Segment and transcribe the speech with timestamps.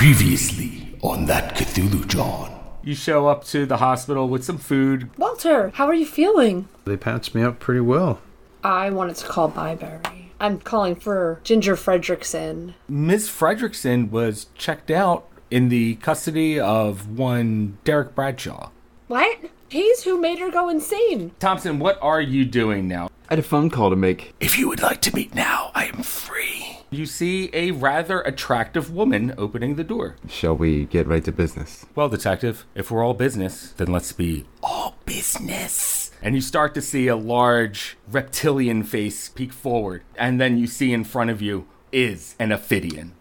[0.00, 2.58] Previously on that Cthulhu John.
[2.82, 5.10] You show up to the hospital with some food.
[5.18, 6.70] Walter, how are you feeling?
[6.86, 8.22] They patched me up pretty well.
[8.64, 10.30] I wanted to call Byberry.
[10.40, 12.72] I'm calling for Ginger Fredrickson.
[12.88, 13.28] Ms.
[13.28, 18.70] Fredrickson was checked out in the custody of one Derek Bradshaw.
[19.06, 19.50] What?
[19.68, 21.32] He's who made her go insane.
[21.40, 23.09] Thompson, what are you doing now?
[23.30, 24.34] I had a phone call to make.
[24.40, 26.78] If you would like to meet now, I am free.
[26.90, 30.16] You see a rather attractive woman opening the door.
[30.28, 31.86] Shall we get right to business?
[31.94, 36.10] Well, detective, if we're all business, then let's be All business.
[36.20, 40.92] and you start to see a large reptilian face peek forward, and then you see
[40.92, 43.12] in front of you is an Ophidian.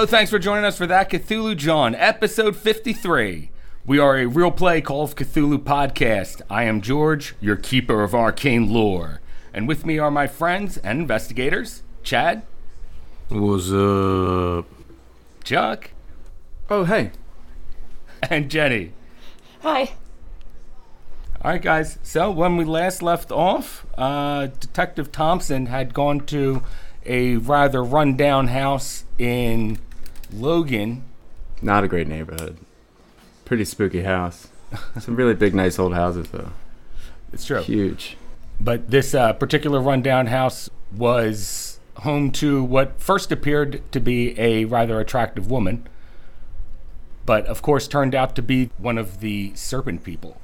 [0.00, 3.50] Hello, thanks for joining us for that Cthulhu John, episode 53.
[3.84, 6.40] We are a real play Call of Cthulhu podcast.
[6.48, 9.20] I am George, your keeper of arcane lore.
[9.52, 12.44] And with me are my friends and investigators, Chad,
[13.28, 14.64] What's up?
[15.44, 15.90] Chuck,
[16.70, 17.10] Oh, hey.
[18.22, 18.94] and Jenny.
[19.60, 19.92] Hi.
[21.42, 21.98] All right, guys.
[22.02, 26.62] So when we last left off, uh, Detective Thompson had gone to
[27.04, 29.78] a rather rundown house in
[30.32, 31.04] Logan.
[31.62, 32.56] Not a great neighborhood.
[33.44, 34.48] Pretty spooky house.
[34.98, 36.50] Some really big, nice old houses, though.
[37.32, 37.62] It's true.
[37.62, 38.16] Huge.
[38.60, 44.64] But this uh, particular rundown house was home to what first appeared to be a
[44.64, 45.86] rather attractive woman,
[47.26, 50.40] but of course turned out to be one of the serpent people.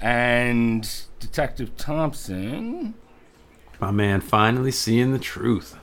[0.00, 2.94] And Detective Thompson.
[3.80, 5.76] My man finally seeing the truth.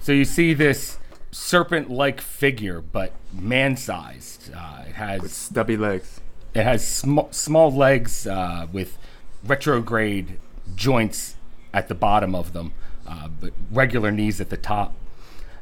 [0.00, 0.98] So you see this
[1.30, 4.50] serpent like figure, but man sized.
[4.54, 6.20] Uh, it has Stubby legs.
[6.54, 8.98] It has sm- small legs uh, with
[9.44, 10.38] retrograde
[10.74, 11.36] joints
[11.72, 12.72] at the bottom of them,
[13.06, 14.94] uh, but regular knees at the top.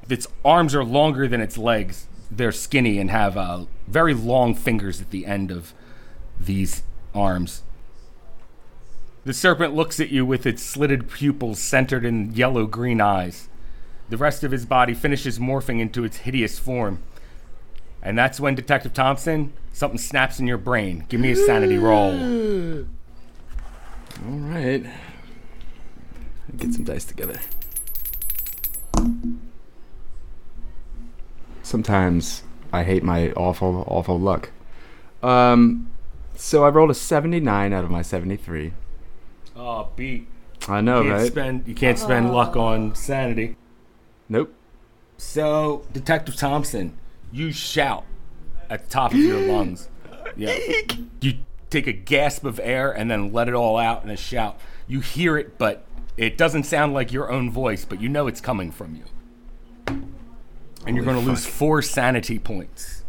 [0.09, 2.07] Its arms are longer than its legs.
[2.31, 5.75] They're skinny and have uh, very long fingers at the end of
[6.41, 6.83] these
[7.15, 7.62] arms.
[9.25, 13.47] The serpent looks at you with its slitted pupils centered in yellow green eyes.
[14.09, 17.03] The rest of his body finishes morphing into its hideous form.
[18.03, 21.05] And that's when Detective Thompson, something snaps in your brain.
[21.09, 22.13] Give me a sanity roll.
[24.27, 24.85] All right.
[26.57, 27.39] Get some dice together.
[31.63, 32.43] Sometimes
[32.73, 34.51] I hate my awful, awful luck.
[35.23, 35.91] Um,
[36.35, 38.73] so I rolled a 79 out of my 73.
[39.57, 40.29] Oh, beat.
[40.69, 41.27] I know, You right?
[41.27, 43.57] spend you can't spend luck on sanity.
[44.28, 44.55] Nope.
[45.16, 46.97] So, Detective Thompson,
[47.33, 48.05] you shout
[48.71, 49.89] at the top of your lungs.
[50.37, 50.56] Yeah.
[51.21, 51.39] You
[51.71, 54.59] take a gasp of air and then let it all out in a shout.
[54.87, 55.84] You hear it, but
[56.16, 59.05] it doesn't sound like your own voice, but you know it's coming from you.
[60.87, 63.03] And you're going to lose four sanity points.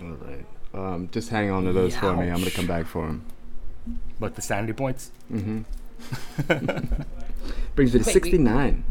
[0.00, 0.46] All right.
[0.74, 2.28] Um, just hang on to those for me.
[2.28, 3.26] I'm gonna come back for them.
[4.18, 5.12] But the sanity points?
[5.30, 5.64] Mm
[6.48, 6.52] hmm.
[7.74, 8.84] Brings me to Wait, we- 69.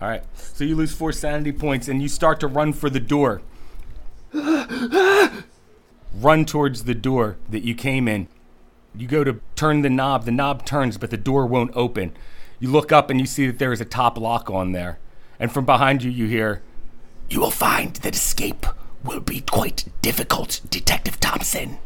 [0.00, 0.22] All right.
[0.34, 3.42] So you lose four sanity points and you start to run for the door.
[6.14, 8.28] run towards the door that you came in.
[8.94, 10.24] You go to turn the knob.
[10.24, 12.12] The knob turns, but the door won't open.
[12.58, 14.98] You look up and you see that there is a top lock on there.
[15.38, 16.62] And from behind you, you hear,
[17.28, 18.66] You will find that escape
[19.04, 21.78] will be quite difficult, Detective Thompson.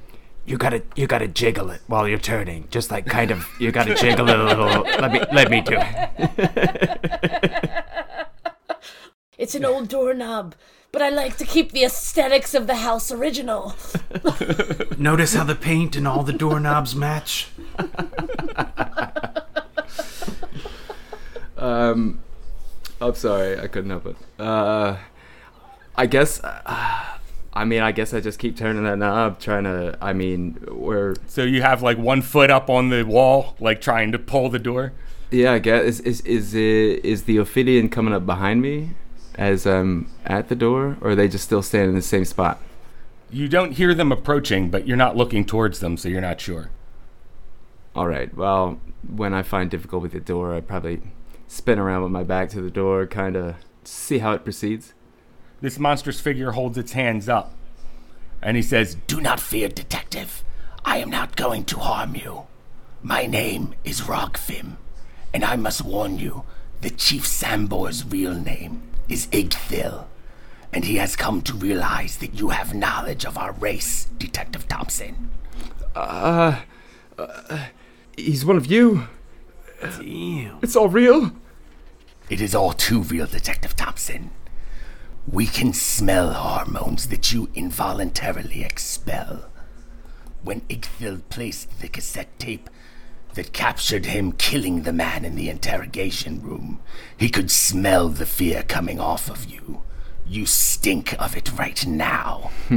[0.47, 2.67] You gotta, you gotta jiggle it while you're turning.
[2.71, 4.83] Just like kind of, you gotta jiggle it a little.
[4.83, 7.51] Let me, let me do it.
[9.37, 10.55] It's an old doorknob,
[10.93, 13.75] but I like to keep the aesthetics of the house original.
[14.99, 17.49] Notice how the paint and all the doorknobs match.
[21.57, 22.21] Um,
[23.01, 24.17] I'm sorry, I couldn't help it.
[24.39, 24.99] Uh,
[25.97, 26.43] I guess.
[26.45, 27.05] Uh,
[27.57, 29.97] I mean, I guess I just keep turning that knob, trying to.
[30.01, 31.15] I mean, we're.
[31.27, 34.59] so you have like one foot up on the wall, like trying to pull the
[34.59, 34.93] door.
[35.31, 38.91] Yeah, I guess is is is it, is the Ophidian coming up behind me
[39.37, 42.61] as I'm at the door, or they just still standing in the same spot?
[43.31, 46.71] You don't hear them approaching, but you're not looking towards them, so you're not sure.
[47.95, 48.35] All right.
[48.35, 51.01] Well, when I find difficult with the door, I probably
[51.49, 54.95] spin around with my back to the door, kind of see how it proceeds.
[55.61, 57.55] This monstrous figure holds its hands up
[58.45, 60.45] and he says, Do not fear, detective.
[60.85, 62.43] I am not going to harm you.
[63.03, 64.77] My name is Rogphim,
[65.33, 66.45] and I must warn you
[66.83, 70.07] the Chief Sambor's real name is Igthil,
[70.73, 75.31] and he has come to realize that you have knowledge of our race, Detective Thompson.
[75.95, 76.61] Uh,
[77.19, 77.67] uh,
[78.17, 79.07] he's one of you.
[79.81, 80.59] Damn.
[80.63, 81.33] It's all real.
[82.31, 84.31] It is all too real, Detective Thompson.
[85.31, 89.51] We can smell hormones that you involuntarily expel.
[90.43, 92.69] When Igthil placed the cassette tape
[93.35, 96.81] that captured him killing the man in the interrogation room,
[97.17, 99.83] he could smell the fear coming off of you.
[100.27, 102.51] You stink of it right now.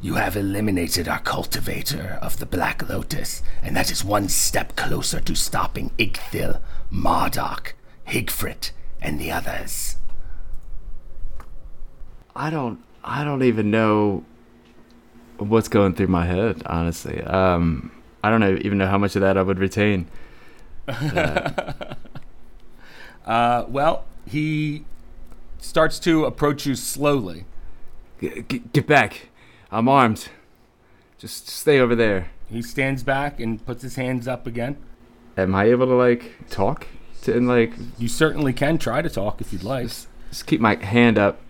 [0.00, 5.20] you have eliminated our cultivator of the Black Lotus, and that is one step closer
[5.20, 6.60] to stopping Igthil,
[6.90, 7.74] Marduk,
[8.08, 8.70] Higfrit,
[9.00, 9.96] and the others.
[12.34, 12.80] I don't.
[13.04, 14.24] I don't even know
[15.36, 16.62] what's going through my head.
[16.66, 17.92] Honestly, um,
[18.24, 20.06] I don't know, even know how much of that I would retain.
[23.26, 24.84] uh, well, he
[25.58, 27.44] starts to approach you slowly.
[28.20, 29.28] G- g- get back!
[29.70, 30.28] I'm armed.
[31.18, 32.28] Just stay over there.
[32.50, 34.76] He stands back and puts his hands up again.
[35.36, 36.86] Am I able to like talk
[37.22, 39.88] to and like You certainly can try to talk if you'd like.
[39.88, 41.40] just, just keep my hand up?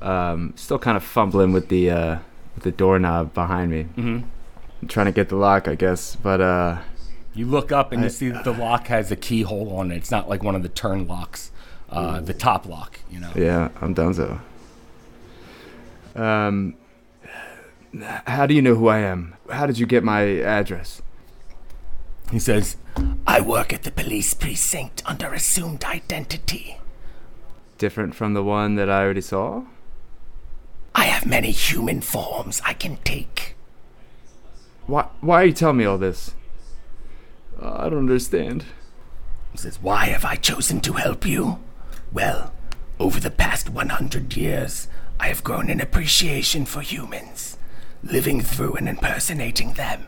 [0.00, 2.18] Um, still kind of fumbling with the uh,
[2.54, 3.82] with the doorknob behind me.
[3.84, 4.30] hmm I'm
[4.86, 6.78] trying to get the lock, I guess, but uh,
[7.34, 9.96] You look up and I- you see that the lock has a keyhole on it.
[9.96, 11.50] It's not like one of the turn locks,
[11.90, 13.00] uh, the top lock.
[13.10, 13.30] You know.
[13.34, 14.40] Yeah, I'm done so.
[16.14, 16.74] Um,
[18.26, 19.34] how do you know who I am?
[19.50, 21.02] How did you get my address?
[22.32, 22.76] He says,
[23.26, 26.78] I work at the police precinct under assumed identity.
[27.78, 29.64] Different from the one that I already saw?
[30.94, 33.54] I have many human forms I can take.
[34.86, 35.08] Why?
[35.20, 36.34] Why are you telling me all this?
[37.60, 38.64] Uh, I don't understand.
[39.52, 41.58] He says, Why have I chosen to help you?
[42.12, 42.52] Well,
[43.00, 44.88] over the past 100 years,
[45.18, 47.56] I have grown an appreciation for humans,
[48.02, 50.06] living through and impersonating them.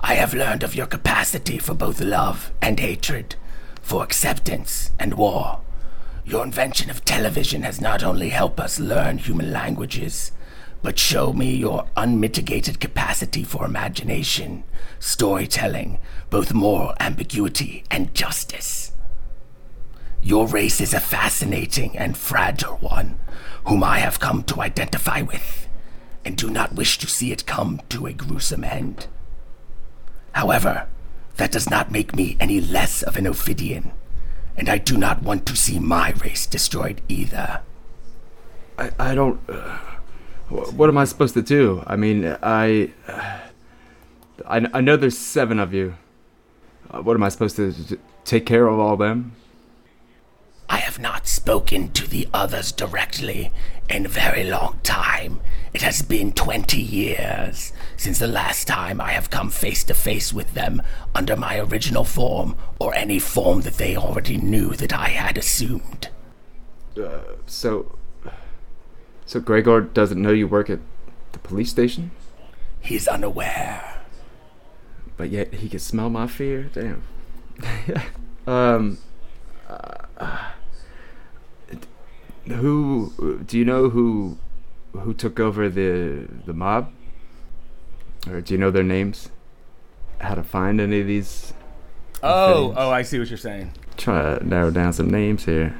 [0.00, 3.36] I have learned of your capacity for both love and hatred,
[3.82, 5.60] for acceptance and war.
[6.24, 10.32] Your invention of television has not only helped us learn human languages,
[10.82, 14.64] but show me your unmitigated capacity for imagination,
[14.98, 15.98] storytelling,
[16.30, 18.92] both moral ambiguity and justice.
[20.22, 23.18] Your race is a fascinating and fragile one,
[23.66, 25.68] whom I have come to identify with,
[26.24, 29.06] and do not wish to see it come to a gruesome end.
[30.32, 30.88] However,
[31.36, 33.92] that does not make me any less of an Ophidian,
[34.56, 37.62] and I do not want to see my race destroyed either.
[38.78, 39.40] I, I don't.
[39.48, 39.78] Uh,
[40.50, 41.82] what am I supposed to do?
[41.86, 42.92] I mean, I.
[43.06, 43.38] Uh,
[44.46, 45.94] I, I know there's seven of you.
[46.90, 49.32] Uh, what am I supposed to d- take care of all them?
[50.68, 53.52] I have not spoken to the others directly
[53.88, 55.40] in a very long time.
[55.72, 60.32] It has been 20 years since the last time I have come face to face
[60.32, 60.82] with them
[61.14, 66.08] under my original form or any form that they already knew that I had assumed.
[67.46, 67.98] So.
[69.30, 70.80] So Gregore doesn't know you work at
[71.30, 72.10] the police station?
[72.80, 74.02] He's unaware.
[75.16, 76.68] but yet he can smell my fear.
[76.72, 77.04] Damn.
[78.48, 78.98] um,
[79.68, 80.48] uh,
[82.48, 84.36] who do you know who
[84.94, 86.90] who took over the the mob,
[88.28, 89.30] or do you know their names?
[90.20, 91.54] How to find any of these?
[92.20, 92.74] "Oh, things?
[92.78, 95.78] oh, I see what you're saying." Try to narrow down some names here.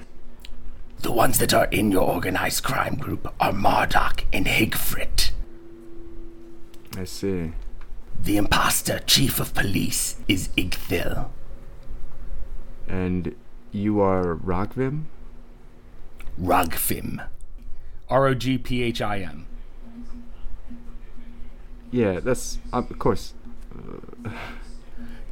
[1.01, 5.31] The ones that are in your organized crime group are Marduk and Higfrit.
[6.97, 7.53] I see.
[8.23, 11.31] The imposter chief of police is Igthil.
[12.87, 13.35] And
[13.73, 15.05] you are Rogvim?
[16.39, 17.27] Rugfim.
[18.11, 19.47] R O G P H I M.
[21.91, 23.33] Yeah, that's um, of course.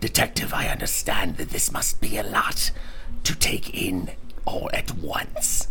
[0.00, 2.70] Detective, I understand that this must be a lot
[3.24, 4.12] to take in
[4.48, 5.68] all at once.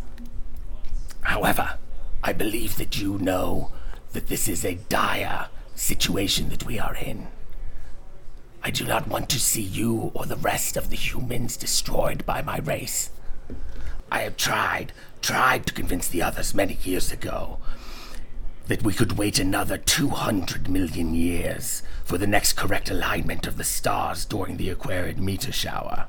[1.22, 1.78] However,
[2.24, 3.72] I believe that you know
[4.14, 7.28] that this is a dire situation that we are in.
[8.64, 12.44] I do not want to see you or the rest of the humans destroyed by
[12.44, 13.10] my race.
[14.12, 17.58] I have tried, tried to convince the others many years ago
[18.68, 23.64] that we could wait another 200 million years for the next correct alignment of the
[23.64, 26.08] stars during the Aquarian meteor shower.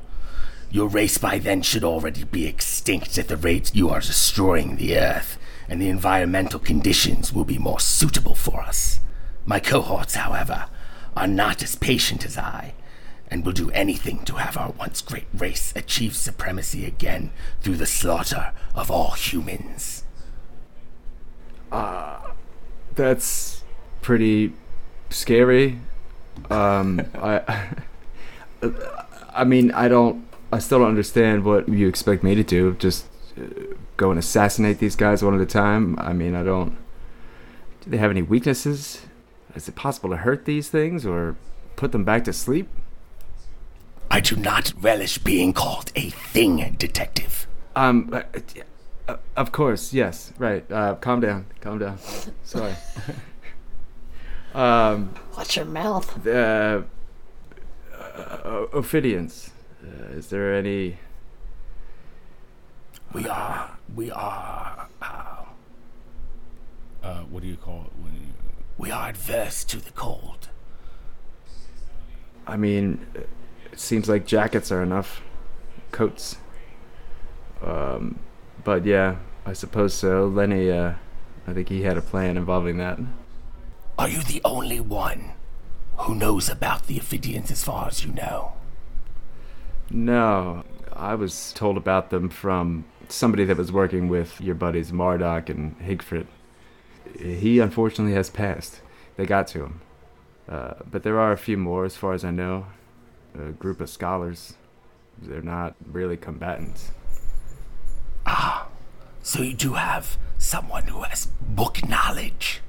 [0.71, 4.99] Your race by then should already be extinct at the rate you are destroying the
[4.99, 9.01] Earth, and the environmental conditions will be more suitable for us.
[9.47, 10.67] My cohorts, however,
[11.17, 12.75] are not as patient as I,
[13.31, 17.33] and will do anything to have our once great race achieve supremacy again
[17.63, 20.05] through the slaughter of all humans.
[21.73, 22.33] Ah,
[22.95, 23.65] That's
[24.03, 24.53] pretty
[25.11, 25.81] scary.
[26.51, 27.69] Um, I,
[29.35, 32.75] I mean, I don't, I still don't understand what you expect me to do.
[32.75, 33.43] Just uh,
[33.97, 35.99] go and assassinate these guys one at a time.
[35.99, 36.77] I mean, I don't.
[37.83, 39.03] Do they have any weaknesses?
[39.55, 41.37] Is it possible to hurt these things or
[41.77, 42.69] put them back to sleep?
[44.11, 47.47] I do not relish being called a thing, detective.
[47.77, 48.23] Um, uh,
[49.07, 50.71] uh, of course, yes, right.
[50.73, 51.99] Uh, calm down, calm down.
[52.43, 52.75] Sorry.
[54.55, 56.27] um, Watch your mouth.
[56.27, 56.83] uh,
[57.95, 59.51] uh, Ophidians.
[59.89, 60.99] Uh, is there any?
[63.13, 65.45] We are, we are, uh,
[67.03, 68.03] Uh, what do you call it?
[68.03, 68.33] When you,
[68.77, 70.49] we are adverse to the cold.
[72.47, 73.29] I mean, it
[73.79, 75.23] seems like jackets are enough,
[75.91, 76.37] coats.
[77.63, 78.19] Um,
[78.65, 79.17] but yeah,
[79.47, 80.27] I suppose so.
[80.27, 80.95] Lenny, uh,
[81.47, 82.99] I think he had a plan involving that.
[83.99, 85.33] Are you the only one
[85.99, 88.53] who knows about the Ophidians as far as you know?
[89.91, 95.49] No, I was told about them from somebody that was working with your buddies Marduk
[95.49, 96.27] and Higfrit.
[97.19, 98.81] He unfortunately has passed.
[99.17, 99.81] They got to him.
[100.49, 102.67] Uh, but there are a few more, as far as I know.
[103.35, 104.55] A group of scholars.
[105.21, 106.93] They're not really combatants.
[108.27, 108.69] Ah,
[109.23, 112.61] so you do have someone who has book knowledge.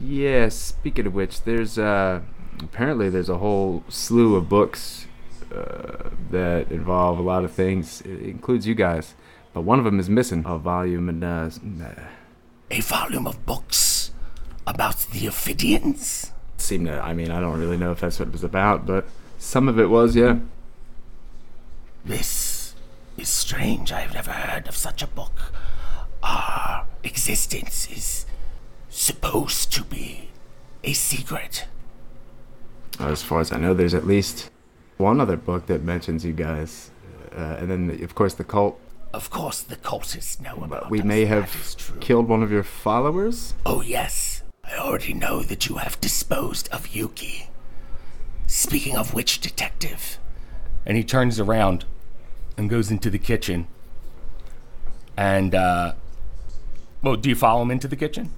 [0.00, 2.20] Yeah, speaking of which, there's uh,
[2.60, 5.06] apparently there's a whole slew of books
[5.54, 8.00] uh, that involve a lot of things.
[8.02, 9.14] It includes you guys,
[9.52, 11.50] but one of them is missing a volume, and uh,
[12.70, 14.10] A volume of books
[14.66, 16.30] about the Ophidians?
[16.56, 17.00] seemed to.
[17.00, 19.06] I mean, I don't really know if that's what it was about, but
[19.38, 20.38] some of it was, yeah.
[22.04, 22.74] This
[23.16, 23.92] is strange.
[23.92, 25.52] I have never heard of such a book.
[26.22, 28.26] Our existence is
[28.88, 30.30] supposed to be
[30.82, 31.66] a secret.
[32.98, 34.50] As far as I know, there's at least
[34.96, 36.90] one other book that mentions you guys,
[37.36, 38.80] uh, and then of course the cult.
[39.12, 42.64] Of course, the cultists know about But we us, may have killed one of your
[42.64, 43.54] followers.
[43.64, 44.42] Oh, yes.
[44.64, 47.48] I already know that you have disposed of Yuki.
[48.48, 50.18] Speaking of which, detective,
[50.84, 51.84] and he turns around
[52.56, 53.68] and goes into the kitchen.
[55.16, 55.92] And, uh,
[57.02, 58.30] well, do you follow him into the kitchen?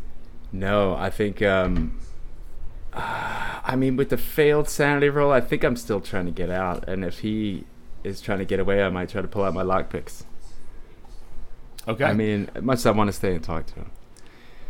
[0.53, 1.41] No, I think.
[1.43, 1.99] Um,
[2.97, 6.51] uh, I mean, with the failed sanity roll, I think I'm still trying to get
[6.51, 6.89] out.
[6.89, 7.65] And if he
[8.05, 10.25] is trying to get away, I might try to pull out my lockpicks.
[11.89, 12.05] Okay.
[12.05, 13.91] I mean, much as I want to stay and talk to him.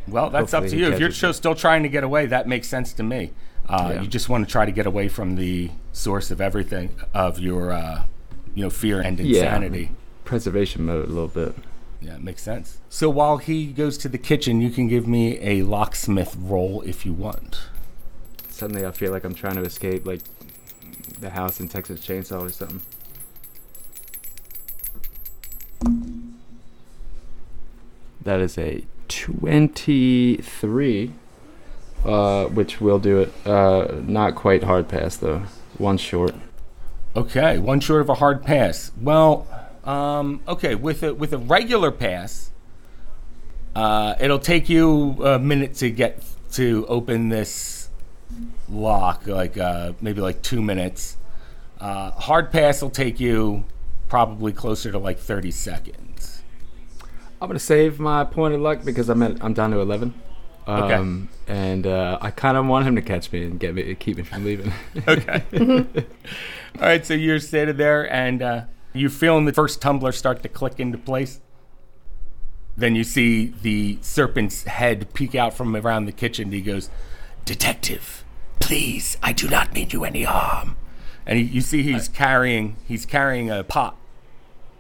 [0.09, 0.93] well, that's up to you.
[0.93, 3.33] If you're catches still, trying to get away, that makes sense to me.
[3.69, 4.03] Uh, Yeah.
[4.03, 7.73] You just want to try to get away from the source of everything, of your,
[7.73, 8.05] uh,
[8.55, 9.81] you know, fear and insanity.
[9.83, 9.89] Yeah.
[10.25, 11.55] Preservation mode a little bit.
[12.01, 12.79] Yeah, it makes sense.
[12.91, 17.07] So while he goes to the kitchen, you can give me a locksmith roll if
[17.07, 17.61] you want.
[18.57, 20.23] Suddenly, I feel like I'm trying to escape, like
[21.21, 22.81] the house in Texas Chainsaw or something.
[28.23, 31.13] That is a 23,
[32.07, 33.47] uh, which will do it.
[33.47, 35.43] Uh, not quite hard pass, though.
[35.77, 36.35] One short.
[37.15, 38.91] Okay, one short of a hard pass.
[38.99, 39.47] Well,
[39.85, 42.53] um, okay, with a with a regular pass,
[43.75, 47.76] uh, it'll take you a minute to get to open this
[48.69, 51.17] lock, like uh, maybe like two minutes.
[51.81, 53.65] Uh, hard pass will take you
[54.09, 56.43] probably closer to like thirty seconds.
[57.41, 60.15] I'm gonna save my point of luck because I'm at I'm down to 11.
[60.69, 60.95] Okay.
[60.95, 64.17] Um, and uh, I kind of want him to catch me and get me keep
[64.17, 64.73] me from leaving.
[65.09, 65.45] Okay.
[66.77, 70.49] All right, so you're standing there and uh, you feeling the first tumbler start to
[70.49, 71.41] click into place.
[72.77, 76.47] Then you see the serpent's head peek out from around the kitchen.
[76.47, 76.91] And he goes,
[77.47, 78.25] detective,
[78.61, 80.77] please, I do not mean you any harm.
[81.25, 83.97] and he, you see he's carrying he's carrying a pot,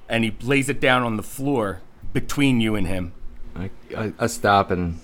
[0.08, 1.80] and he lays it down on the floor
[2.12, 3.12] between you and him.
[3.54, 5.00] I, I, I stop and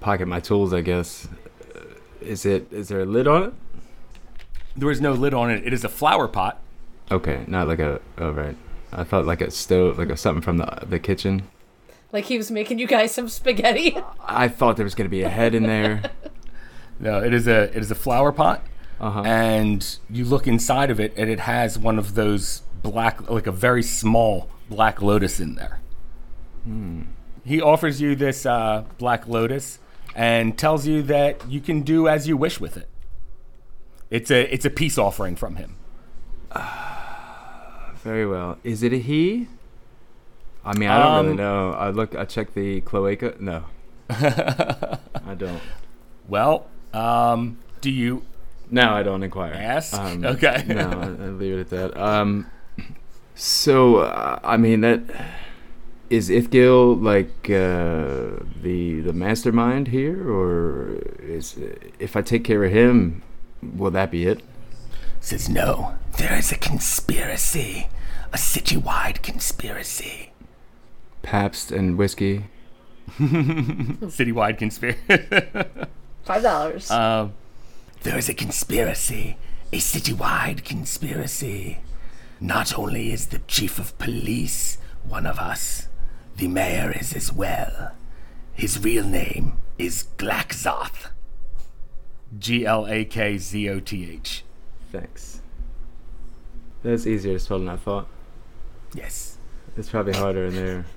[0.00, 0.74] pocket my tools.
[0.74, 1.28] I guess.
[2.20, 2.70] Is it?
[2.72, 3.54] Is there a lid on it?
[4.76, 5.66] There is no lid on it.
[5.66, 6.60] It is a flower pot.
[7.10, 8.00] Okay, not like a.
[8.18, 8.56] Oh right.
[8.92, 11.48] I thought like a stove, like a, something from the the kitchen.
[12.12, 13.96] Like he was making you guys some spaghetti.
[14.20, 16.02] I thought there was gonna be a head in there.
[17.00, 18.64] No, it is a it is a flower pot.
[19.00, 19.22] Uh-huh.
[19.22, 23.50] and you look inside of it, and it has one of those black, like a
[23.52, 25.80] very small black lotus in there.
[27.44, 29.80] He offers you this uh, black lotus
[30.14, 32.88] and tells you that you can do as you wish with it.
[34.08, 35.74] It's a it's a peace offering from him.
[37.96, 38.58] Very well.
[38.62, 39.48] Is it a he?
[40.64, 41.72] I mean, I don't really Um, know.
[41.72, 42.14] I look.
[42.14, 43.34] I check the cloaca.
[43.40, 43.64] No,
[44.10, 45.60] I don't.
[46.28, 48.22] Well, um, do you
[48.70, 49.52] No, I don't inquire.
[49.54, 49.94] ask?
[49.94, 50.64] Um, okay.
[50.66, 51.96] no, I, I leave it at that.
[52.00, 52.46] Um,
[53.34, 55.00] so uh, I mean that
[56.10, 61.56] is Ithgil like uh, the the mastermind here, or is
[61.98, 63.22] if I take care of him,
[63.62, 64.42] will that be it?
[65.20, 67.88] Says no, there is a conspiracy,
[68.32, 70.32] a citywide conspiracy.
[71.22, 72.46] Pabst and whiskey.
[73.18, 74.98] Citywide conspiracy.
[76.24, 76.90] Five dollars.
[76.90, 77.32] um,
[78.02, 79.36] There is a conspiracy,
[79.72, 81.78] a citywide conspiracy.
[82.40, 85.88] Not only is the chief of police one of us,
[86.36, 87.92] the mayor is as well.
[88.54, 91.10] His real name is Glakzoth.
[92.38, 94.44] G L A K Z O T H.
[94.90, 95.40] Thanks.
[96.82, 98.08] That's easier to spell than I thought.
[98.94, 99.38] Yes.
[99.76, 100.84] It's probably harder in there.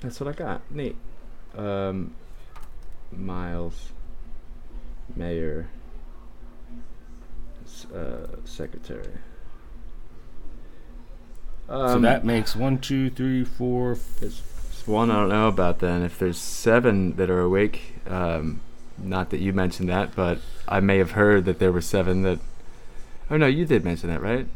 [0.00, 0.60] That's what I got.
[0.70, 0.96] Neat.
[1.56, 2.14] Um,
[3.12, 3.92] Miles,
[5.16, 5.68] Mayor,
[7.94, 9.12] uh, Secretary.
[11.68, 13.92] Um, So that makes one, two, three, four.
[13.92, 16.02] F- There's there's one I don't know about then.
[16.02, 18.60] If there's seven that are awake, um,
[18.98, 22.38] not that you mentioned that, but I may have heard that there were seven that.
[23.30, 24.46] Oh no, you did mention that, right?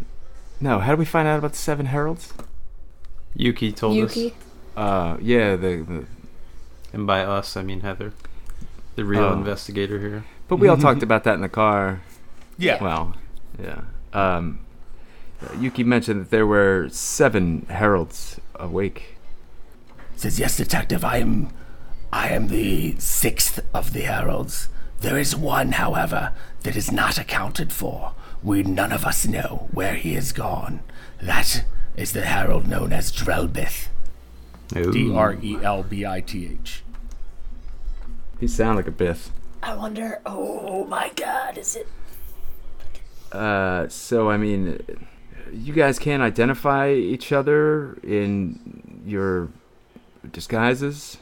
[0.60, 2.32] No, how did we find out about the seven heralds?
[3.34, 4.16] Yuki told us.
[4.16, 4.28] Yuki.
[4.28, 4.34] us,
[4.76, 6.06] Uh, yeah, the, the
[6.92, 8.12] and by us I mean Heather,
[8.96, 9.32] the real Oh.
[9.32, 10.24] investigator here.
[10.48, 12.00] but we all talked about that in the car.
[12.58, 12.82] yeah.
[12.82, 13.14] Well,
[13.62, 13.82] yeah.
[14.12, 14.60] Um,
[15.58, 19.16] Yuki mentioned that there were seven heralds awake.
[20.16, 21.50] Says, yes, detective, I am
[22.12, 24.68] I am the sixth of the heralds.
[25.00, 28.14] There is one, however, that is not accounted for.
[28.42, 30.80] We none of us know where he is gone.
[31.22, 31.64] That
[31.96, 33.88] is the herald known as Drelbith.
[34.68, 36.82] D R E L B I T H.
[38.40, 39.30] He sound like a Biff.
[39.62, 40.20] I wonder.
[40.24, 41.58] Oh my God!
[41.58, 41.88] Is it?
[43.32, 44.80] Uh, so I mean,
[45.52, 49.48] you guys can't identify each other in your
[50.32, 51.18] disguises.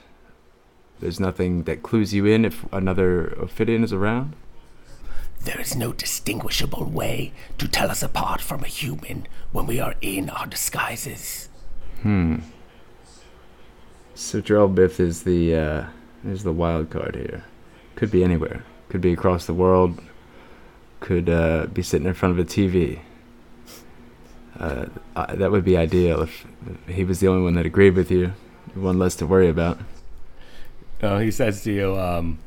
[1.01, 4.35] There's nothing that clues you in if another Ophidian is around.
[5.45, 9.95] There is no distinguishable way to tell us apart from a human when we are
[10.01, 11.49] in our disguises.
[12.03, 12.39] Hmm.
[14.15, 15.85] So Drelbith is the uh,
[16.25, 17.45] is the wild card here.
[17.95, 18.65] Could be anywhere.
[18.89, 20.01] Could be across the world.
[21.01, 23.01] Could uh, be sitting in front of a TV.
[24.59, 26.47] Uh, I, that would be ideal if,
[26.89, 28.33] if he was the only one that agreed with you.
[28.75, 29.79] One less to worry about.
[31.03, 32.39] Uh, he says to you, um,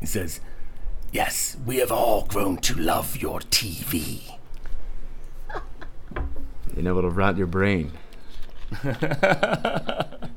[0.00, 0.40] He says,
[1.12, 4.34] Yes, we have all grown to love your TV.
[6.76, 7.92] You know what'll rot your brain.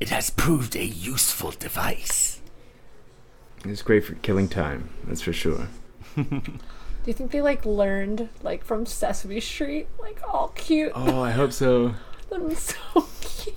[0.00, 2.40] It has proved a useful device.
[3.64, 4.90] It's great for killing time.
[5.06, 5.66] That's for sure.
[7.08, 9.88] Do you think they like learned like from Sesame Street?
[9.98, 10.92] Like all cute.
[10.94, 11.94] Oh, I hope so.
[12.28, 13.56] Them so cute.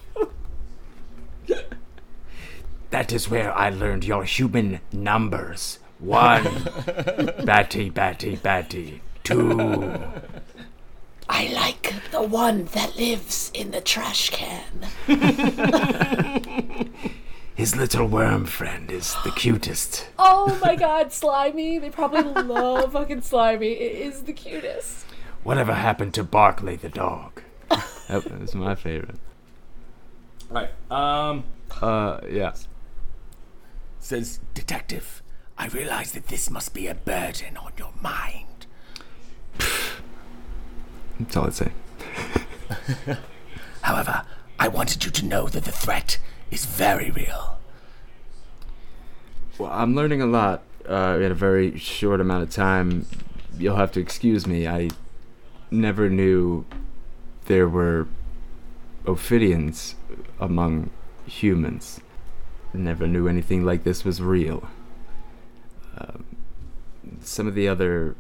[2.92, 5.80] That is where I learned your human numbers.
[6.00, 6.46] One.
[7.44, 9.02] batty, batty, batty.
[9.26, 10.00] Two.
[11.28, 14.88] I like the one that lives in the trash can.
[17.62, 20.08] His little worm friend is the cutest.
[20.18, 21.78] Oh my God, Slimy!
[21.78, 23.74] They probably love fucking Slimy.
[23.74, 25.06] It is the cutest.
[25.44, 27.44] Whatever happened to Barkley the dog?
[28.08, 29.20] That was my favorite.
[30.50, 30.72] right.
[30.90, 31.44] Um,
[31.80, 32.54] Uh, yeah.
[34.00, 35.22] says, Detective,
[35.56, 38.66] I realize that this must be a burden on your mind.
[41.20, 41.72] That's all I'd say.
[43.84, 44.24] However,
[44.58, 46.18] I wanted you to know that the threat
[46.52, 47.58] is very real.
[49.58, 53.06] Well, I'm learning a lot uh, in a very short amount of time.
[53.58, 54.68] You'll have to excuse me.
[54.68, 54.90] I
[55.70, 56.66] never knew
[57.46, 58.08] there were
[59.06, 59.96] Ophidians
[60.40, 60.90] among
[61.26, 62.02] humans.
[62.74, 64.70] Never knew anything like this was real.
[65.98, 66.24] Um,
[67.22, 68.16] some of the other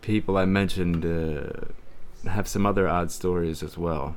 [0.00, 4.14] people I mentioned uh, have some other odd stories as well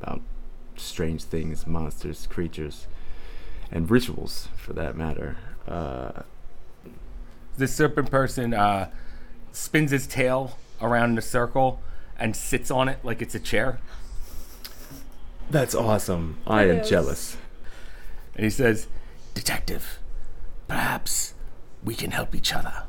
[0.00, 0.20] about
[0.80, 2.86] strange things, monsters, creatures,
[3.70, 5.36] and rituals for that matter.
[5.66, 6.22] Uh,
[7.58, 8.90] This serpent person uh,
[9.52, 11.80] spins his tail around in a circle
[12.18, 13.78] and sits on it like it's a chair.
[15.50, 16.38] that's awesome.
[16.46, 16.88] I It am is.
[16.88, 17.36] jealous.
[18.34, 18.86] And he says,
[19.34, 19.98] Detective,
[20.68, 21.34] perhaps
[21.84, 22.82] we can help each other.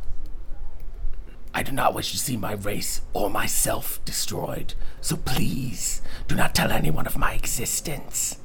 [1.54, 6.54] I do not wish to see my race or myself destroyed, so please do not
[6.54, 8.38] tell anyone of my existence.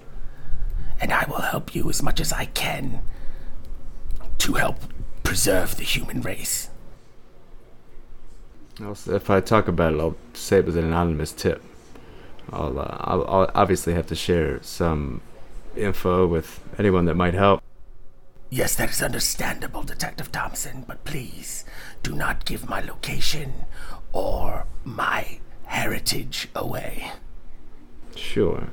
[1.00, 3.02] And I will help you as much as I can
[4.38, 4.76] to help
[5.22, 6.70] preserve the human race.
[8.84, 11.62] Also, if I talk about it, I'll say it was an anonymous tip.
[12.50, 15.20] I'll, uh, I'll, I'll obviously have to share some
[15.76, 17.62] info with anyone that might help.
[18.54, 21.64] Yes, that is understandable, Detective Thompson, but please
[22.02, 23.64] do not give my location
[24.12, 27.12] or my heritage away.
[28.14, 28.68] Sure.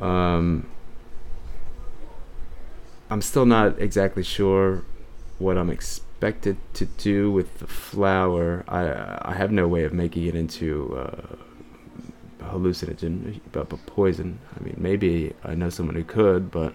[0.00, 0.68] Um,
[3.08, 4.82] I'm still not exactly sure
[5.38, 8.64] what I'm expected to do with the flower.
[8.66, 11.36] I I have no way of making it into uh,
[12.42, 14.40] hallucinogen, but poison.
[14.58, 16.74] I mean, maybe I know someone who could, but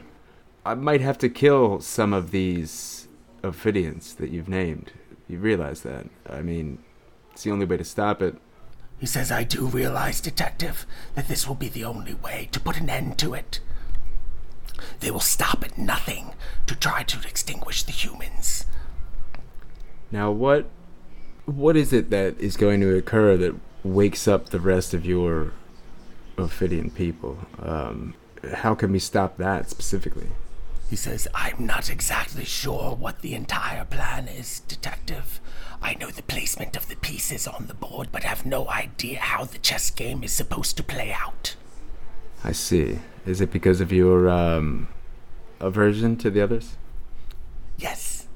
[0.64, 3.08] I might have to kill some of these
[3.42, 4.92] ophidians that you've named.
[5.28, 6.08] You realize that?
[6.30, 6.80] I mean,
[7.32, 8.36] it's the only way to stop it.
[9.00, 12.80] He says, I do realize, Detective, that this will be the only way to put
[12.80, 13.60] an end to it.
[15.00, 16.36] They will stop at nothing
[16.68, 18.66] to try to extinguish the humans.
[20.12, 20.68] Now, what
[21.46, 25.54] what is it that is going to occur that wakes up the rest of your
[26.38, 27.40] Ophidian people?
[27.60, 28.14] Um,
[28.54, 30.30] how can we stop that specifically?
[30.92, 35.40] He says, I'm not exactly sure what the entire plan is, Detective.
[35.82, 39.46] I know the placement of the pieces on the board, but have no idea how
[39.46, 41.56] the chess game is supposed to play out.
[42.44, 43.00] I see.
[43.26, 44.90] Is it because of your um,
[45.62, 46.76] aversion to the others?
[47.78, 48.28] Yes,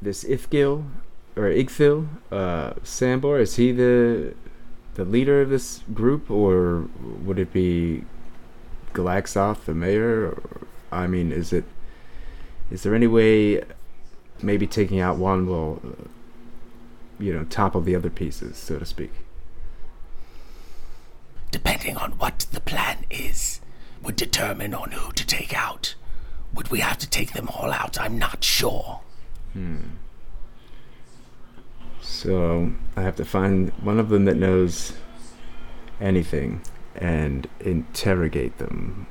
[0.00, 0.86] This Ithgil
[1.36, 4.34] or Igthil, uh, Sambor, is he the
[4.94, 6.88] the leader of this group, or
[7.24, 8.04] would it be
[8.94, 10.28] Galaxoth, the mayor?
[10.28, 11.64] Or, I mean, is it
[12.70, 13.62] is there any way
[14.42, 16.08] maybe taking out one will, uh,
[17.18, 19.12] you know, topple the other pieces, so to speak?
[21.50, 23.60] depending on what the plan is,
[24.02, 25.94] would determine on who to take out.
[26.54, 28.00] Would we have to take them all out?
[28.00, 29.00] I'm not sure.
[29.52, 29.76] Hmm.
[32.00, 34.94] So I have to find one of them that knows
[36.00, 36.62] anything
[36.94, 39.06] and interrogate them,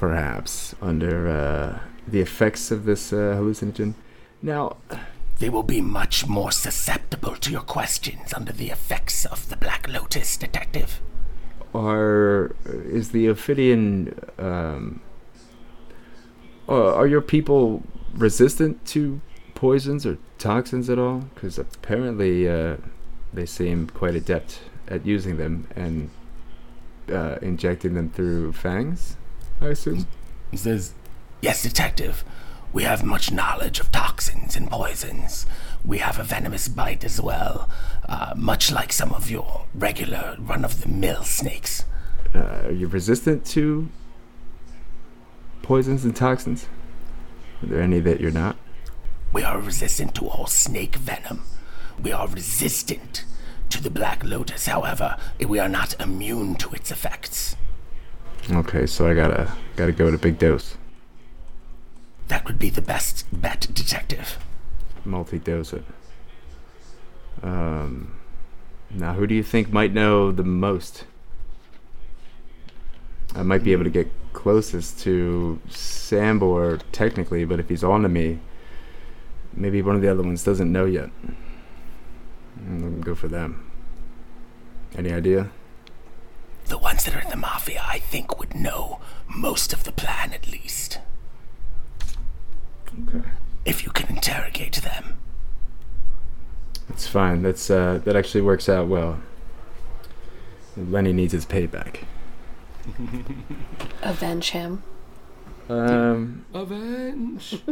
[0.00, 3.92] perhaps under uh, the effects of this uh, hallucinogen.
[4.40, 4.78] Now,
[5.40, 9.86] They will be much more susceptible to your questions under the effects of the Black
[9.86, 11.00] Lotus, Detective.
[11.74, 12.56] are
[12.98, 15.00] is the Ophidian um,
[16.66, 17.82] uh, are your people
[18.14, 19.20] resistant to
[19.54, 21.18] poisons or toxins at all?
[21.34, 22.76] Because apparently uh,
[23.34, 26.10] they seem quite adept at using them and
[27.12, 29.16] uh, injecting them through fangs.
[29.60, 30.06] I assume.
[30.50, 30.94] he says,
[31.40, 32.24] Yes, Detective.
[32.72, 35.44] We have much knowledge of toxins and poisons.
[35.84, 37.68] We have a venomous bite as well,
[38.08, 41.84] uh, much like some of your regular run of the mill snakes.
[42.32, 43.88] Uh, are you resistant to
[45.62, 46.66] poisons and toxins?
[47.62, 48.56] Are there any that you're not?
[49.32, 51.42] We are resistant to all snake venom.
[52.00, 53.24] We are resistant
[53.70, 57.56] to the Black Lotus, however, we are not immune to its effects.
[58.50, 60.76] Okay, so I gotta gotta go with a big dose,
[62.28, 64.38] That would be the best bet, Detective.
[65.04, 65.84] multi-dose it.
[67.42, 68.14] Um,
[68.90, 71.04] now who do you think might know the most?
[73.34, 78.08] I might be able to get closest to Sambor technically, but if he's on to
[78.08, 78.40] me,
[79.54, 81.10] maybe one of the other ones doesn't know yet.
[82.58, 83.70] I'm go for them.
[84.96, 85.50] Any idea?
[86.70, 90.32] The ones that are in the Mafia, I think, would know most of the plan
[90.32, 91.00] at least.
[93.08, 93.28] Okay.
[93.64, 95.16] If you can interrogate them.
[96.88, 97.42] That's fine.
[97.42, 99.18] That's uh, that actually works out well.
[100.76, 102.04] Lenny needs his payback.
[104.02, 104.84] Avenge him.
[105.68, 107.62] Um, avenge.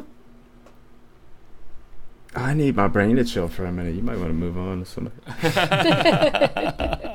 [2.35, 3.95] I need my brain to chill for a minute.
[3.95, 5.13] You might want to move on to something.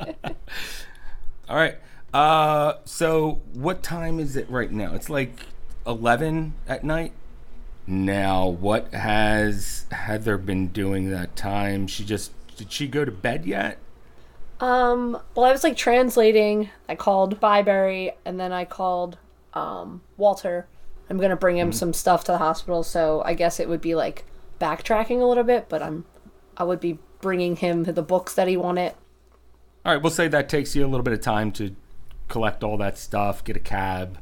[1.49, 1.77] All right.
[2.13, 4.93] Uh, so what time is it right now?
[4.93, 5.47] It's like
[5.86, 7.13] eleven at night.
[7.86, 11.88] Now, what has Heather been doing that time?
[11.88, 13.77] She just did she go to bed yet?
[14.60, 16.69] Um, well, I was like translating.
[16.88, 19.17] I called Byberry and then I called
[19.53, 20.67] um, Walter.
[21.10, 23.95] I'm gonna bring him some stuff to the hospital, so I guess it would be
[23.95, 24.25] like
[24.60, 26.06] backtracking a little bit, but I'm
[26.56, 28.93] I would be bringing him the books that he wanted.
[29.86, 31.76] All right, we'll say that takes you a little bit of time to
[32.30, 34.17] collect all that stuff, get a cab.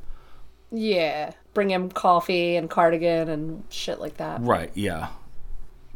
[0.72, 4.42] Yeah, bring him coffee and cardigan and shit like that.
[4.42, 5.10] Right, yeah.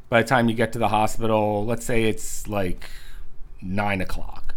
[0.09, 2.89] By the time you get to the hospital, let's say it's like
[3.61, 4.53] nine o'clock.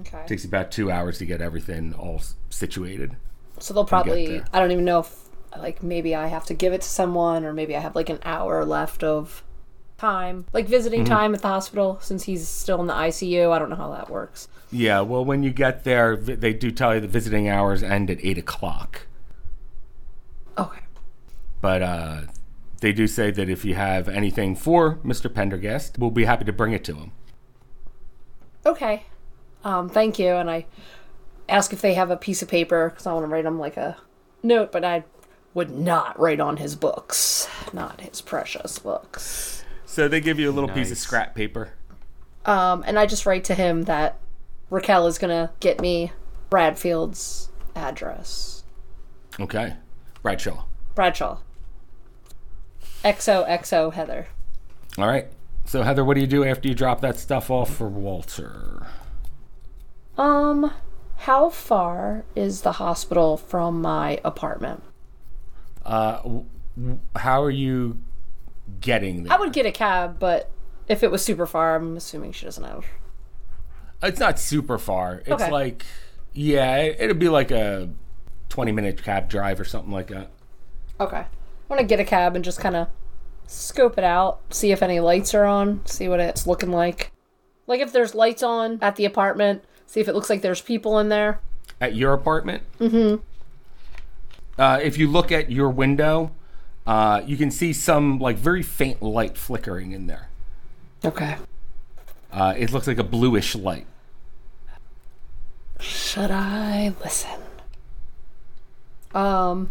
[0.00, 0.22] Okay.
[0.26, 2.20] takes you about two hours to get everything all
[2.50, 3.16] situated.
[3.58, 4.42] So they'll probably.
[4.52, 5.14] I don't even know if
[5.56, 8.20] like maybe I have to give it to someone or maybe I have like an
[8.24, 9.42] hour left of
[9.98, 10.46] time.
[10.52, 13.50] Like visiting time at the hospital since he's still in the ICU.
[13.50, 14.48] I don't know how that works.
[14.70, 18.24] Yeah, well, when you get there, they do tell you the visiting hours end at
[18.24, 19.06] eight o'clock.
[20.56, 20.80] Okay.
[21.60, 22.20] But uh,
[22.80, 25.32] they do say that if you have anything for Mr.
[25.32, 27.12] Pendergast, we'll be happy to bring it to him.
[28.64, 29.04] Okay.
[29.64, 30.28] Um, thank you.
[30.28, 30.66] And I
[31.48, 33.76] ask if they have a piece of paper because I want to write him like
[33.76, 33.96] a
[34.42, 35.04] note, but I
[35.54, 39.57] would not write on his books, not his precious books.
[39.98, 41.70] So they give you a little piece of scrap paper.
[42.44, 44.16] Um, and I just write to him that
[44.70, 46.12] Raquel is gonna get me
[46.50, 48.62] Bradfield's address.
[49.40, 49.74] Okay.
[50.22, 50.66] Bradshaw.
[50.94, 51.38] Bradshaw.
[53.04, 54.28] XOXO Heather.
[54.98, 55.26] All right.
[55.64, 58.86] So, Heather, what do you do after you drop that stuff off for Walter?
[60.16, 60.70] Um,
[61.16, 64.84] how far is the hospital from my apartment?
[65.84, 66.44] Uh, w-
[66.76, 67.98] w- how are you
[68.80, 69.32] getting there?
[69.32, 70.50] I would get a cab, but
[70.88, 72.84] if it was super far, I'm assuming she doesn't have.
[74.02, 75.22] It's not super far.
[75.26, 75.50] It's Okay.
[75.50, 75.84] like,
[76.32, 77.88] yeah, it, it'd be like a
[78.48, 80.30] 20 minute cab drive or something like that.
[81.00, 81.18] Okay.
[81.18, 81.26] I
[81.68, 82.88] want to get a cab and just kind of
[83.46, 87.12] scope it out, see if any lights are on, see what it's looking like.
[87.66, 90.98] Like if there's lights on at the apartment, see if it looks like there's people
[90.98, 91.40] in there.
[91.80, 92.62] At your apartment?
[92.78, 93.22] Mm-hmm.
[94.58, 96.32] Uh, if you look at your window,
[96.88, 100.30] uh, you can see some like very faint light flickering in there.
[101.04, 101.36] Okay.
[102.32, 103.86] Uh, it looks like a bluish light.
[105.80, 107.38] Should I listen?
[109.14, 109.70] Um,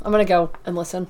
[0.00, 1.08] I'm gonna go and listen.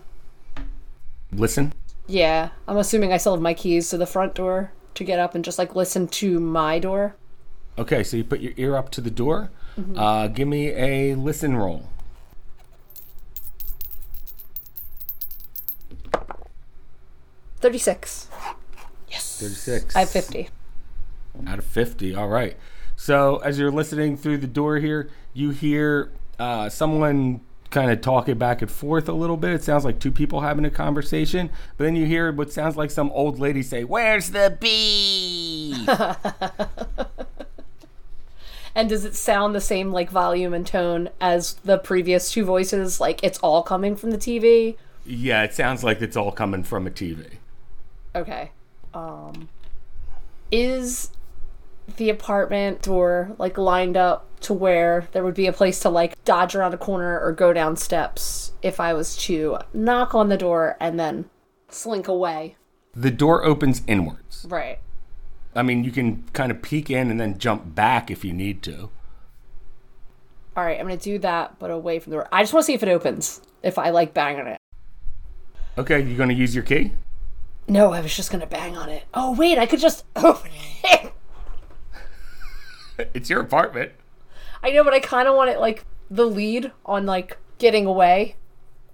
[1.30, 1.74] Listen.
[2.06, 5.34] Yeah, I'm assuming I still have my keys to the front door to get up
[5.34, 7.16] and just like listen to my door.
[7.78, 9.50] Okay, so you put your ear up to the door.
[9.94, 11.90] Uh, give me a listen roll.
[17.66, 18.28] Thirty-six.
[19.10, 19.40] Yes.
[19.40, 19.96] 36.
[19.96, 20.48] I have fifty.
[21.48, 22.56] out of 50 all right
[22.94, 28.38] so as you're listening through the door here you hear uh, someone kind of talking
[28.38, 31.84] back and forth a little bit it sounds like two people having a conversation but
[31.84, 35.84] then you hear what sounds like some old lady say where's the bee
[38.76, 43.00] And does it sound the same like volume and tone as the previous two voices?
[43.00, 44.76] Like it's all coming from the TV?
[45.08, 47.34] yeah it sounds like it's all coming from a tv
[48.16, 48.50] Okay.
[48.94, 49.48] Um
[50.50, 51.10] is
[51.96, 56.22] the apartment door like lined up to where there would be a place to like
[56.24, 60.36] dodge around a corner or go down steps if I was to knock on the
[60.36, 61.26] door and then
[61.68, 62.56] slink away?
[62.94, 64.78] the door opens inwards Right.
[65.54, 68.62] i mean you can kind of peek in and then jump back if you need
[68.62, 68.88] to
[70.56, 72.28] All right, I'm gonna do that, but away from the door.
[72.32, 73.42] I just want to see if it opens.
[73.62, 74.58] If I like bang on it.
[75.76, 76.92] okay you're going to use your key
[77.68, 79.04] No, I was just gonna bang on it.
[79.14, 80.50] Oh wait, I could just open
[80.84, 81.12] it.
[83.14, 83.92] it's your apartment
[84.62, 88.36] I know, but I kind of want it like the lead on like getting away.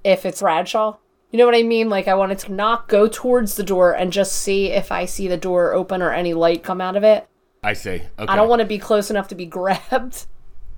[0.04, 0.96] If it's Bradshaw,
[1.30, 1.88] you know what I mean?
[1.88, 5.28] Like I wanted to not go towards the door and just see if I see
[5.28, 7.26] the door open or any light come out of it.
[7.62, 10.26] i see okay I don't want to be close enough to be grabbed.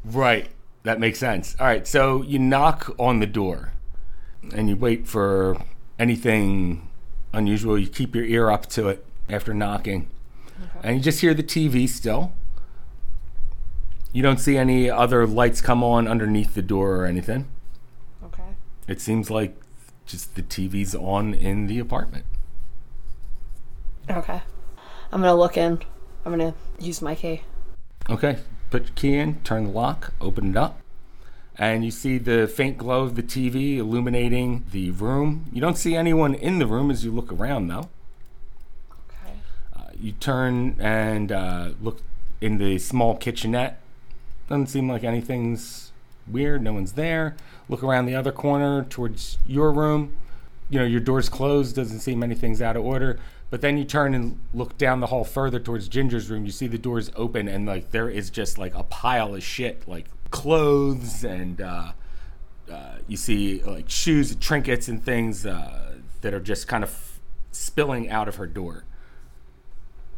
[0.04, 0.48] Right.
[0.84, 1.56] That makes sense.
[1.58, 1.86] All right.
[1.88, 3.72] So you knock on the door
[4.54, 5.60] and you wait for
[5.98, 6.88] anything
[7.34, 7.78] unusual.
[7.78, 10.08] You keep your ear up to it after knocking.
[10.82, 12.32] And you just hear the TV still.
[14.12, 17.48] You don't see any other lights come on underneath the door or anything.
[18.24, 18.56] Okay.
[18.86, 19.56] It seems like
[20.06, 22.26] just the TV's on in the apartment.
[24.10, 24.42] Okay.
[25.10, 25.80] I'm gonna look in.
[26.24, 27.42] I'm gonna use my key.
[28.10, 28.38] Okay,
[28.70, 30.78] put your key in, turn the lock, open it up,
[31.56, 35.46] and you see the faint glow of the TV illuminating the room.
[35.52, 37.88] You don't see anyone in the room as you look around, though.
[38.90, 39.38] Okay.
[39.76, 42.00] Uh, you turn and uh, look
[42.40, 43.80] in the small kitchenette.
[44.48, 45.92] Doesn't seem like anything's
[46.26, 46.62] weird.
[46.62, 47.36] No one's there.
[47.68, 50.16] Look around the other corner towards your room.
[50.68, 51.76] You know, your door's closed.
[51.76, 53.20] Doesn't seem anything's out of order.
[53.50, 56.44] But then you turn and look down the hall further towards Ginger's room.
[56.44, 59.86] You see the doors open, and like there is just like a pile of shit,
[59.86, 61.92] like clothes, and uh,
[62.70, 67.20] uh, you see like shoes, and trinkets, and things uh, that are just kind of
[67.52, 68.84] spilling out of her door.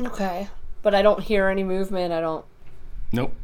[0.01, 0.49] Okay.
[0.81, 2.13] But I don't hear any movement.
[2.13, 2.47] I don't.
[3.13, 3.35] Nope.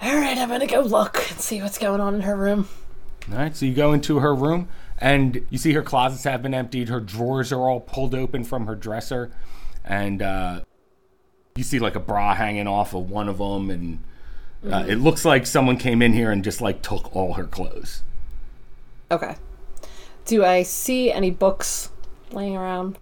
[0.00, 2.68] All right, I'm gonna go look and see what's going on in her room.
[3.30, 6.54] All right, so you go into her room and you see her closets have been
[6.54, 6.88] emptied.
[6.88, 9.30] Her drawers are all pulled open from her dresser,
[9.84, 10.60] and uh,
[11.56, 14.02] you see like a bra hanging off of one of them, and
[14.68, 18.02] uh, it looks like someone came in here and just like took all her clothes.
[19.10, 19.36] Okay.
[20.26, 21.90] Do I see any books
[22.30, 22.98] laying around?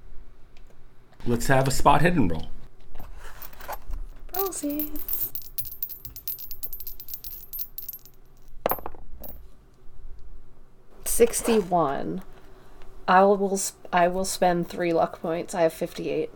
[1.27, 2.49] Let's have a spot hidden roll.
[4.35, 4.91] Rosie.
[11.05, 12.23] Sixty-one.
[13.09, 13.61] I will.
[13.93, 15.55] I will spend three luck points.
[15.55, 16.31] I have fifty-eight.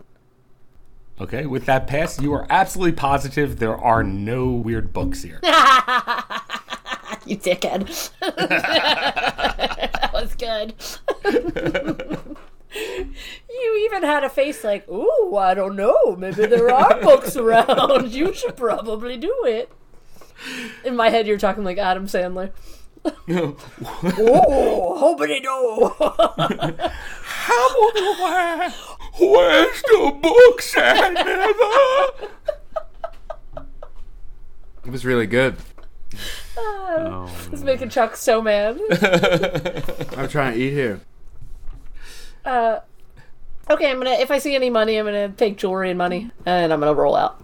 [1.21, 5.39] Okay, with that pass, you are absolutely positive there are no weird books here.
[7.25, 8.11] You dickhead.
[8.19, 10.73] that was good.
[13.49, 16.15] you even had a face like, "Ooh, I don't know.
[16.17, 18.11] Maybe there are books around.
[18.11, 19.71] You should probably do it."
[20.83, 22.51] In my head, you're talking like Adam Sandler.
[23.05, 23.55] oh,
[24.97, 25.95] hoping no.
[28.19, 28.73] Where,
[29.19, 32.29] where's the books at, Heather?
[34.85, 35.55] It was really good.
[36.57, 38.79] Oh, It's making Chuck so mad.
[40.17, 40.99] I'm trying to eat here.
[42.45, 42.79] Uh,
[43.69, 44.11] okay, I'm gonna.
[44.11, 47.15] If I see any money, I'm gonna take jewelry and money, and I'm gonna roll
[47.15, 47.41] out.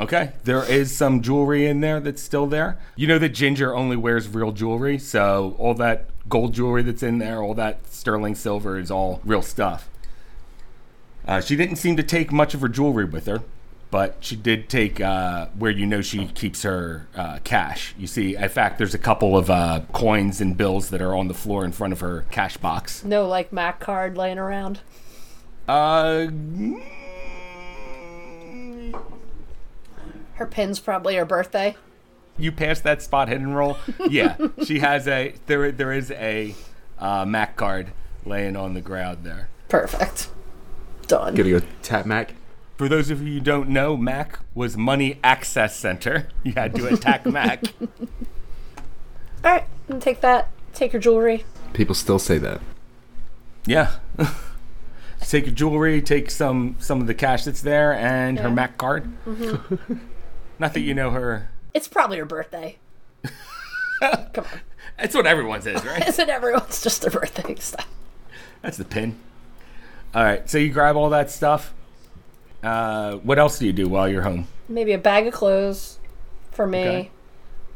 [0.00, 2.78] Okay, there is some jewelry in there that's still there.
[2.94, 7.18] You know that Ginger only wears real jewelry, so all that gold jewelry that's in
[7.18, 9.90] there, all that sterling silver is all real stuff.
[11.28, 13.42] Uh, she didn't seem to take much of her jewelry with her,
[13.90, 17.94] but she did take uh, where you know she keeps her uh, cash.
[17.98, 21.28] You see, in fact, there's a couple of uh, coins and bills that are on
[21.28, 23.04] the floor in front of her cash box.
[23.04, 24.80] No, like Mac card laying around.
[25.68, 26.28] Uh,
[30.34, 31.76] Her pin's probably her birthday.
[32.38, 33.76] you passed that spot hidden roll.
[34.08, 35.72] Yeah, she has a there.
[35.72, 36.54] There is a
[36.98, 37.88] uh, Mac card
[38.24, 39.48] laying on the ground there.
[39.68, 40.30] Perfect.
[41.08, 41.34] Done.
[41.34, 42.34] Gonna go tap Mac.
[42.76, 46.28] For those of you who don't know, Mac was Money Access Center.
[46.44, 47.64] You had to attack Mac.
[47.80, 49.64] All right,
[50.00, 50.50] take that.
[50.74, 51.44] Take your jewelry.
[51.72, 52.60] People still say that.
[53.66, 53.96] Yeah.
[55.20, 59.10] take your jewelry, take some some of the cash that's there, and her Mac card.
[59.26, 59.94] Mm-hmm.
[60.58, 61.50] Not that you know her.
[61.74, 62.76] It's probably her birthday.
[64.00, 64.60] Come on.
[64.98, 66.06] That's what everyone says, right?
[66.06, 67.88] Isn't everyone's just their birthday stuff?
[68.62, 69.18] That's the pin.
[70.14, 71.74] All right, so you grab all that stuff.
[72.62, 74.46] Uh, what else do you do while you're home?
[74.68, 75.98] Maybe a bag of clothes
[76.50, 76.80] for me.
[76.80, 77.10] Okay.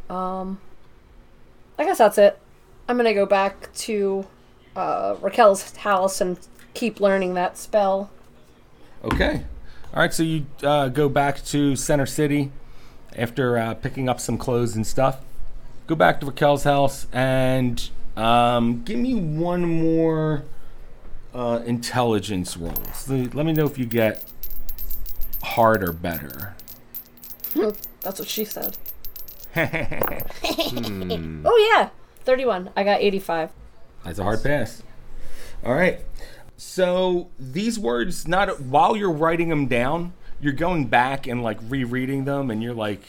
[0.08, 0.60] Um,
[1.78, 2.38] I guess that's it.
[2.88, 4.26] I'm gonna go back to
[4.74, 6.38] uh, Raquel's house and
[6.74, 8.10] keep learning that spell.
[9.04, 9.44] Okay.
[9.94, 12.50] All right, so you uh, go back to Center City
[13.14, 15.20] after uh, picking up some clothes and stuff.
[15.86, 20.44] Go back to Raquel's house and um, give me one more
[21.34, 22.74] uh, intelligence roll.
[22.94, 24.24] So let me know if you get
[25.42, 26.54] hard or better.
[28.00, 28.76] That's what she said.
[31.44, 31.90] Oh yeah,
[32.24, 32.70] 31.
[32.76, 33.50] I got 85.
[34.04, 34.82] That's a hard pass.
[35.64, 36.00] All right.
[36.56, 42.24] So these words, not while you're writing them down, you're going back and like rereading
[42.24, 43.02] them, and you're like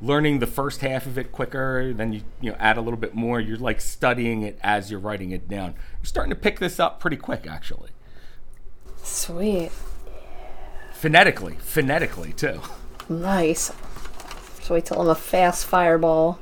[0.00, 1.92] learning the first half of it quicker.
[1.92, 3.40] Then you you know add a little bit more.
[3.40, 5.74] You're like studying it as you're writing it down.
[5.98, 7.90] You're starting to pick this up pretty quick, actually.
[9.02, 9.70] Sweet.
[10.92, 12.60] Phonetically, phonetically too.
[13.08, 13.72] Nice.
[14.62, 16.38] So wait till I'm a fast fireball.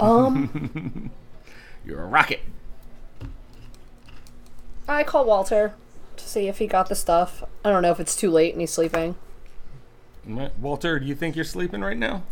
[0.00, 1.10] Um,
[1.84, 2.40] You're a rocket.
[4.88, 5.74] I call Walter
[6.16, 7.44] to see if he got the stuff.
[7.64, 9.16] I don't know if it's too late and he's sleeping.
[10.26, 12.22] Walter, do you think you're sleeping right now?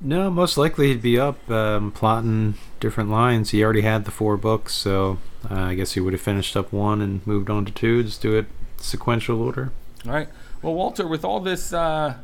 [0.00, 3.50] No, most likely he'd be up um, plotting different lines.
[3.50, 5.18] He already had the four books, so
[5.50, 8.02] uh, I guess he would have finished up one and moved on to two.
[8.02, 8.46] Just do it
[8.76, 9.72] sequential order.
[10.04, 10.28] All right.
[10.60, 12.16] Well, Walter, with all this uh,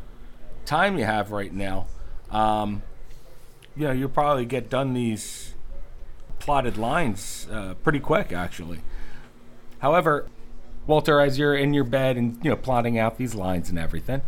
[0.67, 1.87] time you have right now,
[2.31, 2.83] um,
[3.75, 5.55] you know, you'll probably get done these
[6.39, 8.81] plotted lines uh, pretty quick, actually.
[9.79, 10.29] However,
[10.87, 14.23] Walter, as you're in your bed and you know plotting out these lines and everything,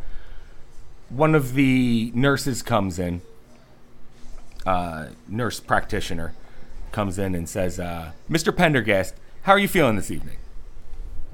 [1.09, 3.23] one of the nurses comes in,
[4.67, 6.35] uh, nurse practitioner
[6.93, 8.57] comes in and says, uh, Mr.
[8.57, 10.37] Pendergast, how are you feeling this evening?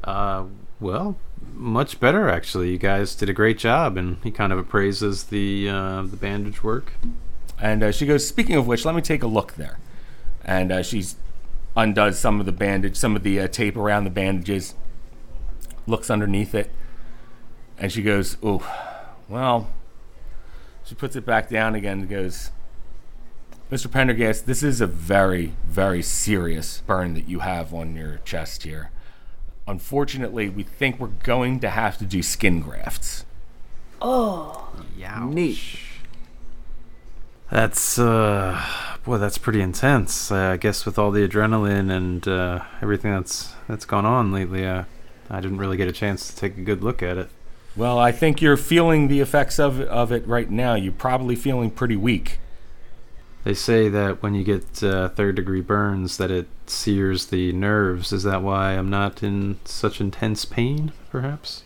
[0.02, 0.44] Uh,
[0.80, 1.16] well,
[1.54, 2.70] much better actually.
[2.70, 6.64] You guys did a great job, and he kind of appraises the uh, the bandage
[6.64, 6.92] work.
[7.60, 9.78] And uh, she goes, Speaking of which, let me take a look there.
[10.44, 11.04] And uh, she
[11.76, 14.74] undoes some of the bandage, some of the uh, tape around the bandages,
[15.90, 16.70] looks underneath it,
[17.78, 18.66] and she goes, Oh,
[19.28, 19.68] well,
[20.84, 22.50] she puts it back down again and goes,
[23.70, 23.90] Mr.
[23.90, 28.90] Pendergast, this is a very, very serious burn that you have on your chest here.
[29.68, 33.24] Unfortunately, we think we're going to have to do skin grafts.
[34.02, 35.24] Oh, yeah.
[35.24, 35.60] Neat.
[37.50, 38.60] That's uh,
[39.04, 40.30] boy, that's pretty intense.
[40.30, 44.64] Uh, I guess with all the adrenaline and uh, everything that's that's gone on lately,
[44.64, 44.84] uh,
[45.30, 47.28] I didn't really get a chance to take a good look at it.
[47.76, 50.74] Well, I think you're feeling the effects of, of it right now.
[50.74, 52.40] You're probably feeling pretty weak.
[53.44, 58.12] They say that when you get uh, third degree burns, that it sears the nerves.
[58.12, 60.92] Is that why I'm not in such intense pain?
[61.10, 61.62] Perhaps.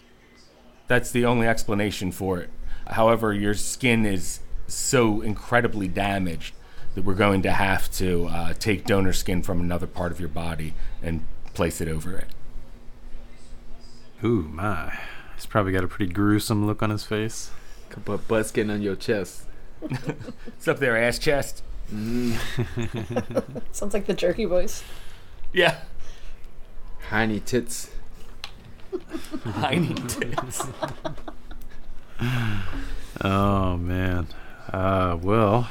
[0.86, 2.50] That's the only explanation for it.
[2.86, 6.54] However, your skin is so incredibly damaged
[6.94, 10.28] that we're going to have to uh, take donor skin from another part of your
[10.28, 12.28] body and place it over it.
[14.24, 14.98] Ooh my!
[15.34, 17.50] He's probably got a pretty gruesome look on his face.
[17.90, 19.44] Could put butt skin on your chest.
[19.80, 21.62] What's up there, ass chest.
[23.72, 24.82] Sounds like the jerky voice.
[25.52, 25.80] Yeah.
[27.08, 27.90] Tiny tits.
[29.52, 30.62] Tiny tits.
[33.20, 34.26] Oh man.
[34.72, 35.68] Uh, well.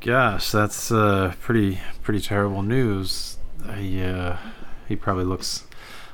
[0.00, 3.36] Gosh, that's uh, pretty pretty terrible news.
[3.64, 4.38] I, uh,
[4.88, 5.65] he probably looks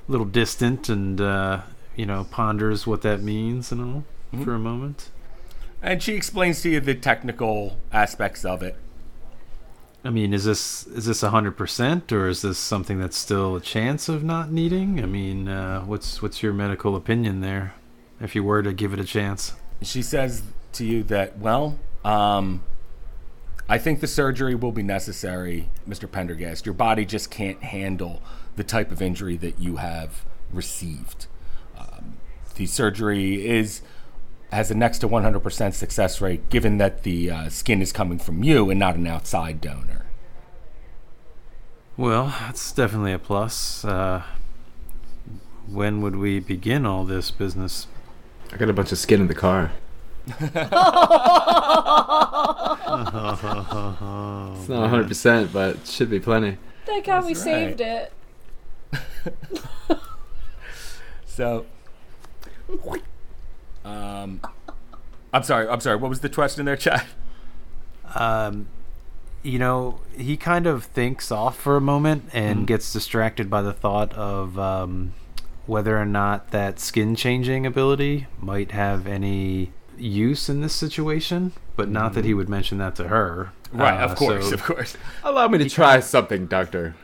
[0.09, 1.63] a little distant and uh,
[1.97, 4.05] you know ponders what that means and all
[4.43, 5.11] for a moment.
[5.83, 8.77] And she explains to you the technical aspects of it.
[10.05, 13.61] I mean, is this is this hundred percent, or is this something that's still a
[13.61, 15.01] chance of not needing?
[15.01, 17.75] I mean, uh, what's what's your medical opinion there,
[18.21, 19.53] if you were to give it a chance?
[19.81, 20.43] She says
[20.73, 22.63] to you that, well, um,
[23.69, 26.11] I think the surgery will be necessary, Mr.
[26.11, 26.67] Pendergast.
[26.67, 28.23] Your body just can't handle
[28.57, 31.27] the type of injury that you have received.
[31.79, 32.19] Um,
[32.57, 33.83] the surgery is
[34.53, 38.45] has a next to 100% success rate, given that the uh, skin is coming from
[38.45, 40.05] you and not an outside donor.
[41.97, 43.83] Well, that's definitely a plus.
[43.83, 44.23] Uh,
[45.67, 47.87] when would we begin all this business?
[48.53, 49.73] I got a bunch of skin in the car.
[54.63, 56.57] It's not 100%, but it should be plenty.
[56.87, 58.13] Thank God we That's saved it.
[61.25, 61.65] So,
[63.87, 64.41] um,
[65.33, 65.67] I'm sorry.
[65.67, 65.97] I'm sorry.
[65.97, 67.05] What was the question there, Chad?
[68.15, 68.69] Um,
[69.43, 73.73] you know, he kind of thinks off for a moment and gets distracted by the
[73.73, 75.15] thought of um,
[75.67, 81.89] whether or not that skin changing ability might have any use in this situation, but
[81.89, 83.53] not that he would mention that to her.
[83.73, 83.99] Right.
[84.03, 84.49] Uh, of course.
[84.51, 84.97] so- Of course.
[85.25, 86.95] Allow me to try something, Doctor.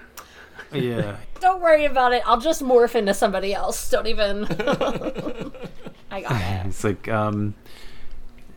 [0.71, 1.17] yeah.
[1.41, 2.23] Don't worry about it.
[2.27, 3.89] I'll just morph into somebody else.
[3.91, 4.45] Don't even.
[6.11, 6.67] I got it.
[6.67, 7.55] It's like, um,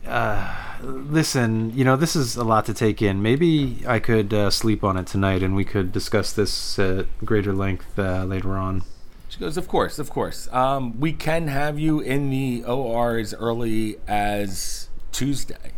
[0.06, 3.22] uh, listen, you know, this is a lot to take in.
[3.22, 7.52] Maybe I could uh, sleep on it tonight and we could discuss this at greater
[7.52, 8.82] length uh, later on.
[9.28, 10.48] She goes, Of course, of course.
[10.52, 15.72] Um, we can have you in the OR as early as Tuesday.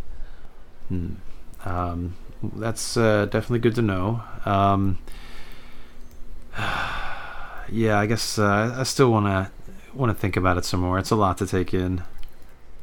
[1.64, 4.22] Um, that's uh, definitely good to know.
[4.44, 4.98] Um,
[7.68, 9.50] yeah, I guess uh, I still want to
[9.94, 10.98] want to think about it some more.
[10.98, 12.02] It's a lot to take in.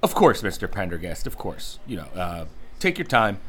[0.02, 0.70] Of course, Mr.
[0.72, 1.80] Pendergast, of course.
[1.86, 2.46] You know, uh,
[2.80, 3.40] take your time.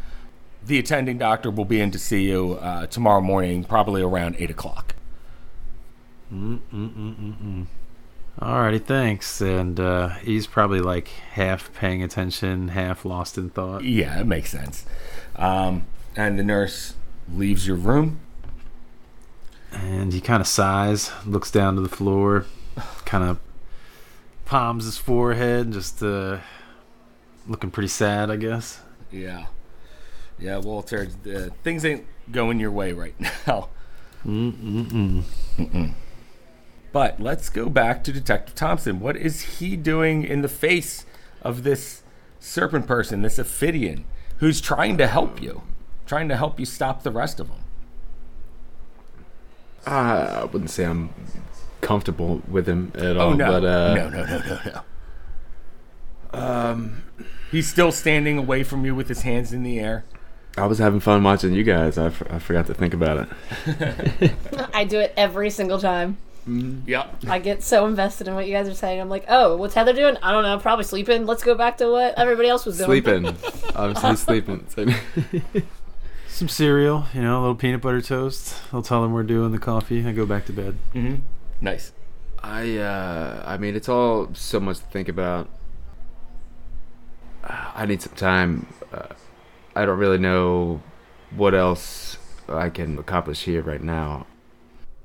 [0.64, 4.50] The attending doctor will be in to see you uh, tomorrow morning, probably around 8
[4.50, 4.94] o'clock.
[8.40, 9.40] Alrighty, thanks.
[9.40, 13.82] And uh, he's probably like half paying attention, half lost in thought.
[13.82, 14.84] Yeah, it makes sense.
[15.36, 16.94] Um, and the nurse
[17.32, 18.20] leaves your room.
[19.72, 22.46] And he kind of sighs, looks down to the floor,
[23.04, 23.38] kind of
[24.44, 26.38] palms his forehead, just uh,
[27.46, 28.80] looking pretty sad, I guess.
[29.10, 29.46] Yeah.
[30.38, 33.14] Yeah, Walter, uh, things ain't going your way right
[33.46, 33.68] now.
[34.26, 35.24] Mm-mm-mm.
[36.92, 39.00] But let's go back to Detective Thompson.
[39.00, 41.06] What is he doing in the face
[41.40, 42.02] of this
[42.38, 44.04] serpent person, this Ophidian,
[44.38, 45.62] who's trying to help you,
[46.06, 47.61] trying to help you stop the rest of them?
[49.86, 51.10] Uh, I wouldn't say I'm
[51.80, 54.60] comfortable with him at all, Oh no, but uh, no, no, no, no,
[56.32, 56.38] no.
[56.38, 57.02] Um,
[57.50, 60.04] He's still standing away from you with his hands in the air.
[60.56, 61.98] I was having fun watching you guys.
[61.98, 63.28] I, f- I forgot to think about
[64.22, 64.32] it.
[64.74, 66.16] I do it every single time.
[66.46, 67.24] Yep.
[67.28, 69.00] I get so invested in what you guys are saying.
[69.00, 70.16] I'm like, oh, what's Heather doing?
[70.22, 70.58] I don't know.
[70.58, 71.24] Probably sleeping.
[71.26, 72.88] Let's go back to what everybody else was doing.
[72.88, 73.26] Sleeping.
[73.76, 74.66] Obviously sleeping.
[76.32, 78.56] Some cereal, you know, a little peanut butter toast.
[78.72, 80.06] I'll tell them we're doing the coffee.
[80.06, 80.78] I go back to bed.
[80.94, 81.16] Mm-hmm.
[81.60, 81.92] Nice.
[82.42, 85.50] I uh I mean it's all so much to think about.
[87.44, 88.66] I need some time.
[88.90, 89.08] Uh,
[89.76, 90.80] I don't really know
[91.36, 92.16] what else
[92.48, 94.26] I can accomplish here right now.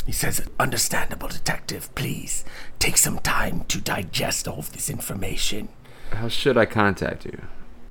[0.05, 1.93] He says, Understandable, detective.
[1.93, 2.45] Please
[2.79, 5.67] take some time to digest all of this information.
[6.13, 7.41] How should I contact you?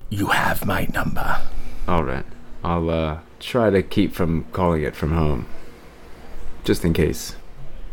[0.08, 1.42] You have my number.
[1.86, 2.24] All right.
[2.66, 5.46] I'll uh try to keep from calling it from home.
[6.64, 7.36] Just in case.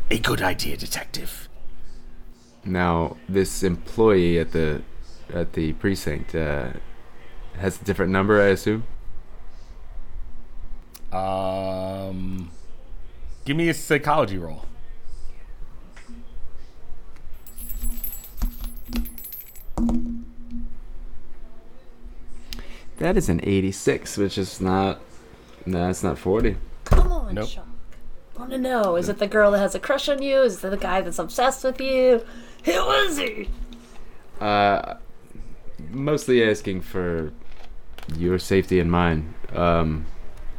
[0.10, 1.48] A good idea, detective.
[2.66, 4.82] Now, this employee at the
[5.32, 6.70] at the precinct uh
[7.58, 8.84] has a different number, I assume.
[11.12, 12.50] Um,
[13.46, 14.66] give me a psychology roll.
[22.98, 25.00] That is an 86, which is not
[25.66, 26.58] no, it's not 40.
[26.86, 27.50] Come on, Nope.
[27.50, 27.68] Chuck.
[28.36, 28.96] I want to know.
[28.96, 30.42] Is it the girl that has a crush on you?
[30.42, 32.26] Is it the guy that's obsessed with you?
[32.66, 33.50] Who is he?
[34.42, 34.96] Uh,
[35.90, 37.32] mostly asking for
[38.18, 39.34] your safety and mine.
[39.54, 40.06] Um,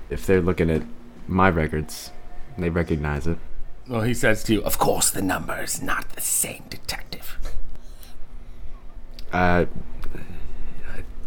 [0.09, 0.83] if they're looking at
[1.27, 2.13] my records,
[2.57, 3.39] they recognize it.
[3.89, 7.39] Well, he says to you, Of course, the number is not the same, detective.
[9.33, 9.67] Uh,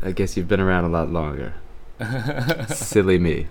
[0.01, 1.53] I, guess you've been around a lot longer.
[2.67, 3.47] Silly me.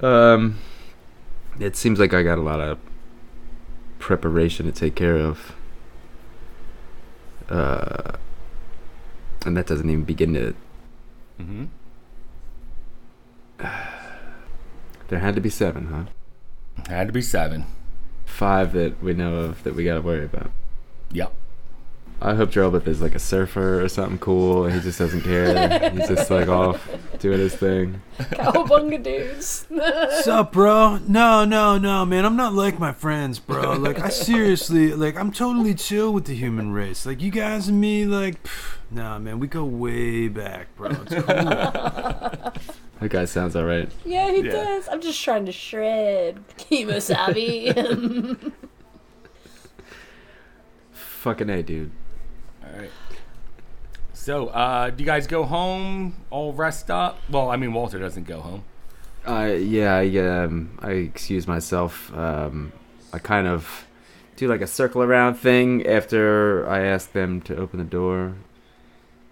[0.00, 0.58] Um,
[1.58, 2.78] it seems like I got a lot of
[3.98, 5.54] preparation to take care of.
[7.48, 8.12] Uh,
[9.44, 10.54] and that doesn't even begin to.
[11.40, 11.64] mm-hmm.
[15.08, 16.92] There had to be seven, huh?
[16.92, 17.64] had to be seven.
[18.26, 20.50] Five that we know of that we gotta worry about.
[21.12, 21.32] Yep.
[22.20, 25.90] I hope Drobith is like a surfer or something cool, and he just doesn't care.
[25.90, 26.88] He's just like off
[27.20, 28.02] doing his thing.
[28.18, 29.66] Cowabunga dudes.
[30.24, 30.98] Sup, bro?
[31.06, 32.24] No, no, no, man.
[32.24, 33.74] I'm not like my friends, bro.
[33.74, 37.06] Like, I seriously, like, I'm totally chill with the human race.
[37.06, 39.38] Like, you guys and me, like, pff, nah, man.
[39.38, 40.90] We go way back, bro.
[40.90, 42.52] It's cool.
[43.00, 43.92] That guy sounds alright.
[44.04, 44.50] yeah, he Yeah.
[44.50, 44.88] does.
[44.88, 48.52] I'm just trying to shred Kemosabi.
[50.90, 51.92] Fucking a, dude.
[52.78, 52.90] Right.
[54.12, 57.18] So, uh, do you guys go home all rest up?
[57.30, 58.64] Well, I mean, Walter doesn't go home.
[59.26, 62.14] Uh, yeah, I um, I excuse myself.
[62.16, 62.72] Um,
[63.12, 63.86] I kind of
[64.36, 68.34] do like a circle around thing after I ask them to open the door.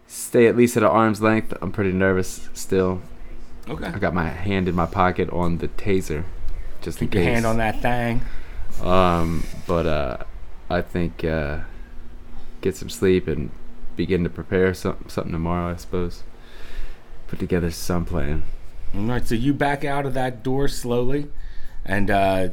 [0.07, 1.55] Stay at least at an arm's length.
[1.61, 3.01] I'm pretty nervous still.
[3.69, 3.87] Okay.
[3.87, 6.25] I got my hand in my pocket on the taser,
[6.81, 7.35] just in Keep your case.
[7.35, 8.23] hand on that thing.
[8.83, 10.17] Um, but uh,
[10.71, 11.61] I think uh,
[12.61, 13.51] get some sleep and
[13.97, 15.73] begin to prepare some, something tomorrow.
[15.73, 16.23] I suppose.
[17.29, 18.45] Put together some plan.
[18.95, 19.27] All right.
[19.27, 21.29] So you back out of that door slowly,
[21.85, 22.49] and uh,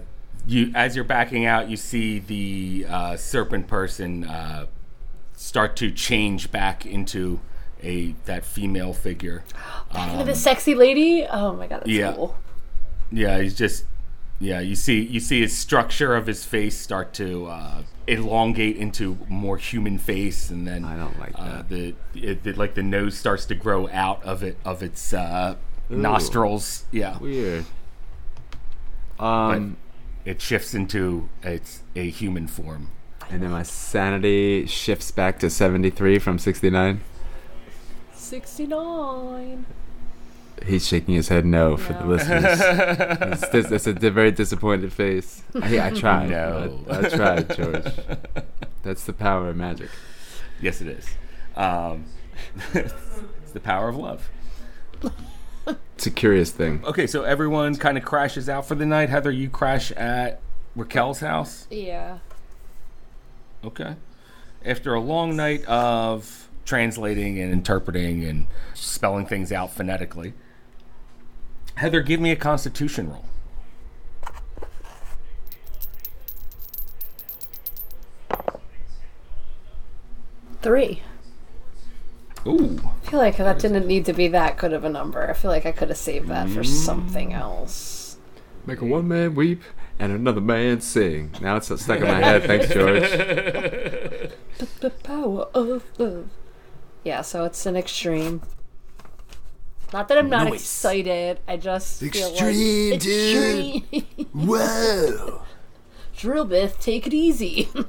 [0.48, 4.66] you, as you're backing out, you see the uh, serpent person uh,
[5.36, 7.40] start to change back into
[7.84, 9.44] a that female figure.
[9.96, 11.24] Um, the sexy lady.
[11.30, 12.14] Oh my god, that's Yeah.
[12.14, 12.36] cool.
[13.12, 13.86] Yeah, he's just
[14.40, 14.60] yeah.
[14.60, 19.58] You see, you see his structure of his face start to uh, elongate into more
[19.58, 21.70] human face, and then I don't like uh, that.
[21.70, 25.56] the, it, the like the nose starts to grow out of it of its uh,
[25.90, 26.86] nostrils.
[26.92, 27.66] Yeah, Weird.
[29.20, 29.78] Um,
[30.26, 32.90] it shifts into its a human form.
[33.30, 37.02] and then my sanity shifts back to 73 from 69.
[38.14, 39.66] 69.
[40.66, 42.06] He's shaking his head no for the No.
[42.08, 42.60] listeners.
[43.44, 45.44] it's, dis- it's a very disappointed face.
[45.62, 46.30] I, I tried.
[46.30, 46.86] No.
[46.90, 47.86] I, I tried, George.
[48.84, 49.90] That's the power of magic.
[50.62, 51.08] Yes, it is.
[51.56, 52.06] Um,
[52.74, 54.30] it's the power of love.
[55.96, 56.82] It's a curious thing.
[56.86, 59.10] Okay, so everyone kind of crashes out for the night.
[59.10, 60.40] Heather, you crash at
[60.76, 61.68] Raquel's house.
[61.70, 62.20] Yeah.
[63.64, 63.96] Okay.
[64.66, 70.34] After a long night of translating and interpreting and spelling things out phonetically,
[71.76, 73.26] Heather, give me a constitution roll.
[80.62, 81.02] Three.
[82.46, 82.80] Ooh.
[82.86, 85.30] I feel like that didn't need to be that good of a number.
[85.30, 86.66] I feel like I could have saved that for mm.
[86.66, 88.18] something else.
[88.66, 89.62] Make a one man weep
[90.00, 91.32] and another man sing.
[91.42, 92.44] Now it's stuck in my head.
[92.44, 94.32] Thanks, George.
[94.80, 96.30] The power of love.
[97.04, 98.42] Yeah, so it's an extreme.
[99.94, 101.40] Not that I'm not excited.
[101.48, 103.84] I just Extreme, feel like dude.
[103.94, 104.28] extreme.
[104.34, 105.44] Whoa!
[106.18, 107.70] Drillbith, take it easy.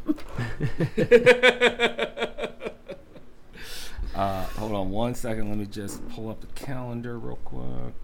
[4.15, 5.49] Uh, hold on one second.
[5.49, 7.95] Let me just pull up the calendar real quick.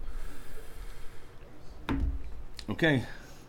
[2.69, 3.03] Okay.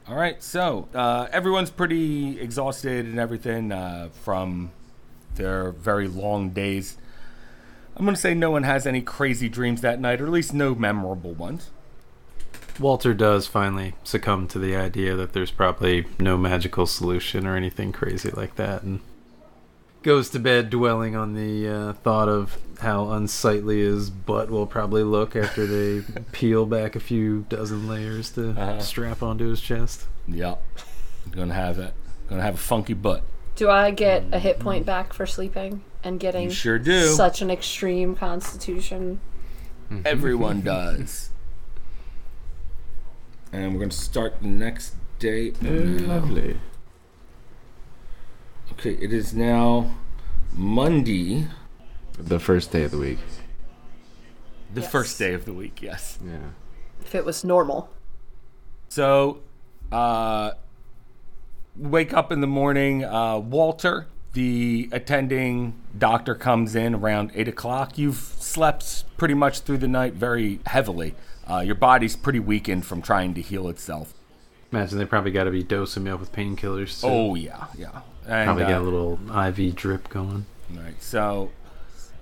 [0.08, 0.40] All right.
[0.40, 4.70] So uh, everyone's pretty exhausted and everything uh, from
[5.34, 6.96] their very long days.
[7.96, 10.54] I'm going to say no one has any crazy dreams that night, or at least
[10.54, 11.70] no memorable ones.
[12.80, 17.92] Walter does finally succumb to the idea that there's probably no magical solution or anything
[17.92, 19.00] crazy like that, and
[20.02, 25.02] goes to bed dwelling on the uh, thought of how unsightly his butt will probably
[25.04, 28.80] look after they peel back a few dozen layers to Uh-huh.
[28.80, 30.06] strap onto his chest.
[30.26, 30.60] Yep.
[31.30, 31.92] Gonna have it.
[32.28, 33.22] Gonna have a funky butt.
[33.54, 37.08] Do I get a hit point back for sleeping and getting You sure do.
[37.08, 39.20] such an extreme constitution?
[40.04, 41.30] Everyone does.
[43.52, 45.50] And we're gonna start the next day.
[45.60, 46.58] Lovely.
[48.72, 49.94] Okay, it is now
[50.54, 51.46] Monday,
[52.18, 53.18] The first day of the week.
[54.72, 54.90] the Yes.
[54.90, 55.82] first day of the week.
[55.82, 56.18] Yes.
[56.24, 56.38] Yeah.
[57.02, 57.90] If it was normal.
[58.88, 59.40] So,
[59.90, 60.52] uh,
[61.76, 63.04] wake up in the morning.
[63.04, 67.98] Uh, Walter, the attending doctor, comes in around eight o'clock.
[67.98, 71.14] You've slept pretty much through the night very heavily.
[71.48, 74.14] Uh, your body's pretty weakened from trying to heal itself.
[74.70, 77.00] Imagine they probably got to be dosing me up with painkillers.
[77.04, 78.00] Oh yeah, yeah.
[78.26, 79.18] And, probably uh, got a little
[79.48, 80.46] IV drip going.
[80.70, 81.00] Right.
[81.02, 81.50] So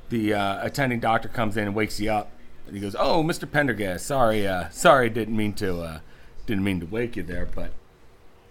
[0.08, 2.32] the uh, attending doctor comes in and wakes you up,
[2.66, 3.50] and he goes, "Oh, Mr.
[3.50, 6.00] Pendergast, sorry, uh, sorry, didn't mean to, uh,
[6.46, 7.72] didn't mean to wake you there, but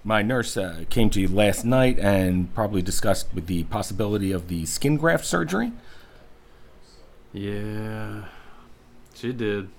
[0.03, 4.47] my nurse uh, came to you last night and probably discussed with the possibility of
[4.47, 5.71] the skin graft surgery.
[7.33, 8.25] Yeah,
[9.13, 9.69] she did.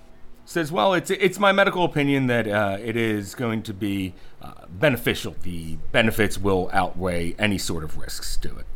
[0.44, 4.66] Says, well, it's it's my medical opinion that uh, it is going to be uh,
[4.68, 5.36] beneficial.
[5.42, 8.66] The benefits will outweigh any sort of risks to it."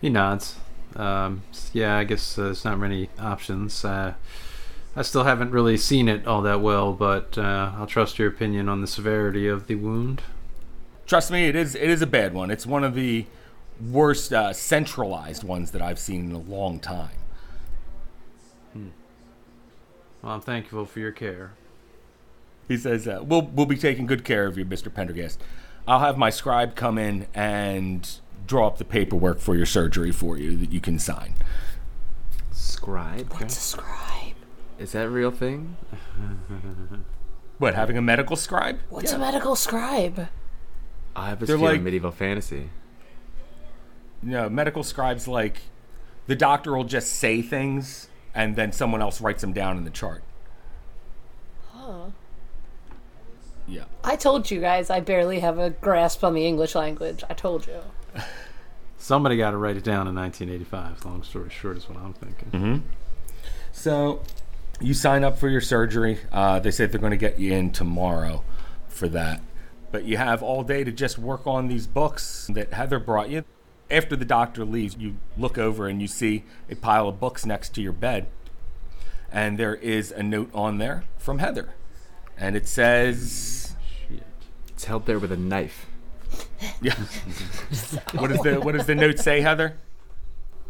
[0.00, 0.56] He nods.
[0.94, 1.42] Um,
[1.72, 3.84] yeah, I guess uh, there's not many options.
[5.00, 8.68] I still haven't really seen it all that well, but uh, I'll trust your opinion
[8.68, 10.20] on the severity of the wound.
[11.06, 12.50] Trust me, it is it is a bad one.
[12.50, 13.24] It's one of the
[13.90, 17.16] worst uh, centralized ones that I've seen in a long time.
[18.74, 21.52] Well, I'm thankful for your care.
[22.68, 25.40] He says, uh, "We'll we'll be taking good care of you, Mister Pendergast.
[25.88, 28.06] I'll have my scribe come in and
[28.46, 31.36] draw up the paperwork for your surgery for you that you can sign."
[32.52, 33.32] Scribe.
[33.32, 34.29] What's a scribe?
[34.80, 35.76] Is that a real thing?
[37.58, 38.80] What, having a medical scribe?
[38.88, 39.18] What's Yeah.
[39.18, 40.28] a medical scribe?
[41.14, 42.70] I have a They're feeling like- medieval fantasy.
[44.22, 45.60] No, medical scribes like
[46.26, 49.90] the doctor will just say things and then someone else writes them down in the
[49.90, 50.22] chart.
[51.72, 52.06] Huh.
[53.66, 53.84] Yeah.
[54.02, 57.22] I told you guys I barely have a grasp on the English language.
[57.28, 57.80] I told you.
[58.96, 61.04] Somebody got to write it down in 1985.
[61.04, 62.48] Long story short, is what I'm thinking.
[62.50, 62.76] Mm-hmm.
[63.72, 64.22] So
[64.80, 66.18] you sign up for your surgery.
[66.32, 68.42] Uh, they say they're going to get you in tomorrow
[68.88, 69.40] for that.
[69.92, 73.44] But you have all day to just work on these books that Heather brought you.
[73.90, 77.74] After the doctor leaves, you look over and you see a pile of books next
[77.74, 78.26] to your bed.
[79.32, 81.74] And there is a note on there from Heather.
[82.36, 83.74] And it says,
[84.08, 84.22] Shit.
[84.68, 85.86] It's held there with a knife.
[86.82, 86.94] yeah.
[88.12, 89.76] what, does the, what does the note say, Heather?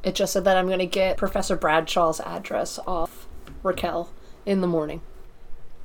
[0.02, 3.26] It just said that I'm going to get Professor Bradshaw's address off
[3.62, 4.10] Raquel
[4.46, 5.00] in the morning.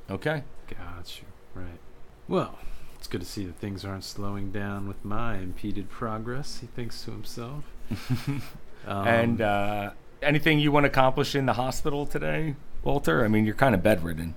[0.09, 0.43] Okay.
[0.67, 1.27] Got you.
[1.53, 1.79] Right.
[2.27, 2.57] Well,
[2.97, 6.59] it's good to see that things aren't slowing down with my impeded progress.
[6.59, 7.65] He thinks to himself.
[8.87, 13.25] Um, and uh, anything you want to accomplish in the hospital today, Walter?
[13.25, 14.35] I mean, you're kind of bedridden.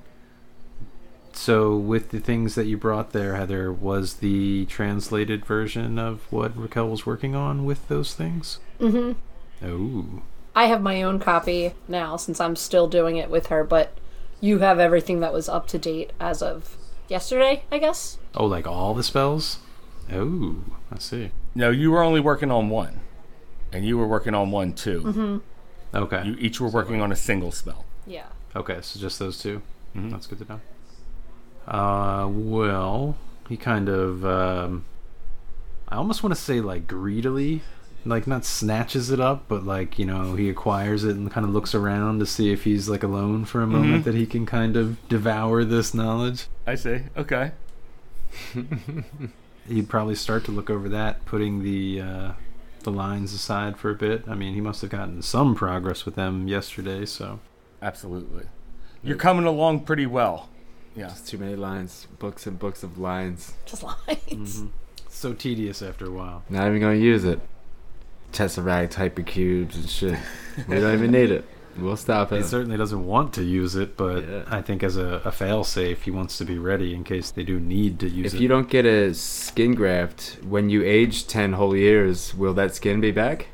[1.32, 6.56] So, with the things that you brought there, Heather, was the translated version of what
[6.56, 8.58] Raquel was working on with those things?
[8.80, 9.66] Mm-hmm.
[9.66, 10.22] Oh,
[10.58, 13.92] I have my own copy now since I'm still doing it with her, but
[14.40, 16.76] you have everything that was up to date as of
[17.08, 18.18] yesterday, I guess.
[18.34, 19.58] oh, like all the spells?
[20.12, 20.56] Oh,
[20.90, 21.30] I see.
[21.54, 23.00] No, you were only working on one,
[23.72, 25.00] and you were working on one too.
[25.02, 25.96] Mm-hmm.
[25.96, 27.84] Okay, You each were working on a single spell.
[28.06, 28.26] Yeah.
[28.56, 29.62] okay, so just those 2
[29.96, 30.10] Mhm.
[30.10, 30.60] That's good to know.
[31.68, 33.16] Uh, well,
[33.48, 34.84] he kind of, um,
[35.88, 37.62] I almost want to say like greedily,
[38.08, 41.52] like not snatches it up, but like you know he acquires it and kind of
[41.52, 44.04] looks around to see if he's like alone for a moment Mhm.
[44.04, 46.46] that he can kind of devour this knowledge.
[46.66, 47.00] I see.
[47.16, 47.52] Okay.
[49.68, 52.32] He'd probably start to look over that, putting the uh,
[52.84, 54.24] the lines aside for a bit.
[54.26, 57.40] I mean, he must have gotten some progress with them yesterday, so.
[57.82, 58.44] Absolutely.
[59.02, 60.48] You're coming along pretty well.
[60.96, 61.06] Yeah.
[61.10, 63.52] It's too many lines, books and books of lines.
[63.66, 64.64] Just lines.
[65.08, 66.42] So tedious after a while.
[66.48, 67.40] Not even gonna use it.
[68.32, 70.18] Tesseract, hypercubes, and shit.
[70.68, 71.44] we don't even need it.
[71.78, 72.38] We'll stop it.
[72.38, 74.42] He certainly doesn't want to use it, but Yeah.
[74.48, 77.60] I think as a, a fail-safe, he wants to be ready in case they do
[77.60, 78.36] need to use If it.
[78.36, 82.74] If you don't get a skin graft when you age ten whole years, will that
[82.74, 83.46] skin be back?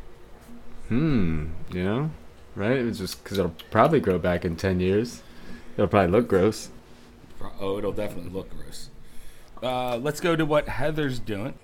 [0.89, 1.49] Hmm.
[1.71, 2.11] You know,
[2.57, 2.79] right?
[2.79, 5.23] It's just because it'll probably grow back in ten years.
[5.77, 6.71] It'll probably look gross.
[7.61, 8.89] Oh, it'll definitely look gross.
[9.63, 11.55] Uh, let's go to what Heather's doing.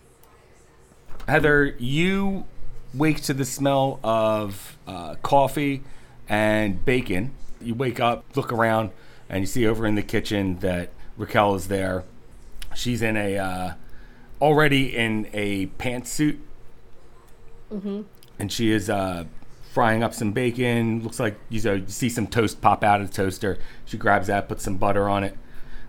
[1.27, 2.45] Heather, you
[2.95, 5.83] wake to the smell of uh, coffee
[6.29, 7.33] and bacon.
[7.61, 8.91] You wake up, look around,
[9.29, 12.05] and you see over in the kitchen that Raquel is there.
[12.75, 13.73] She's in a uh,
[14.41, 16.39] already in a pantsuit,
[18.39, 19.25] and she is uh,
[19.73, 21.03] frying up some bacon.
[21.03, 23.59] Looks like you, know, you see some toast pop out of the toaster.
[23.85, 25.37] She grabs that, puts some butter on it,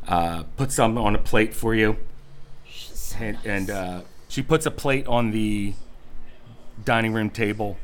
[0.07, 1.97] uh, puts some on a plate for you,
[3.17, 5.73] and, and uh, she puts a plate on the
[6.85, 7.77] dining room table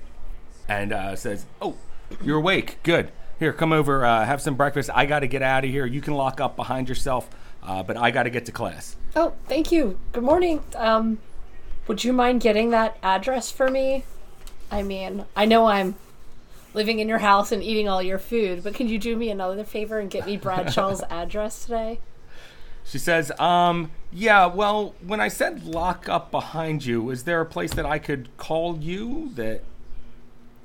[0.67, 1.75] and uh, says, "Oh,
[2.21, 2.79] you're awake.
[2.83, 3.11] Good.
[3.39, 4.05] Here, come over.
[4.05, 4.89] Uh, have some breakfast.
[4.93, 5.85] I got to get out of here.
[5.85, 7.29] You can lock up behind yourself,
[7.63, 9.99] uh, but I got to get to class." Oh, thank you.
[10.11, 10.63] Good morning.
[10.75, 11.19] Um,
[11.87, 14.03] would you mind getting that address for me?
[14.69, 15.95] I mean, I know I'm
[16.73, 19.63] living in your house and eating all your food, but can you do me another
[19.63, 21.99] favor and get me Bradshaw's address today?
[22.87, 24.45] She says, "Um, yeah.
[24.45, 28.29] Well, when I said lock up behind you, is there a place that I could
[28.37, 29.61] call you that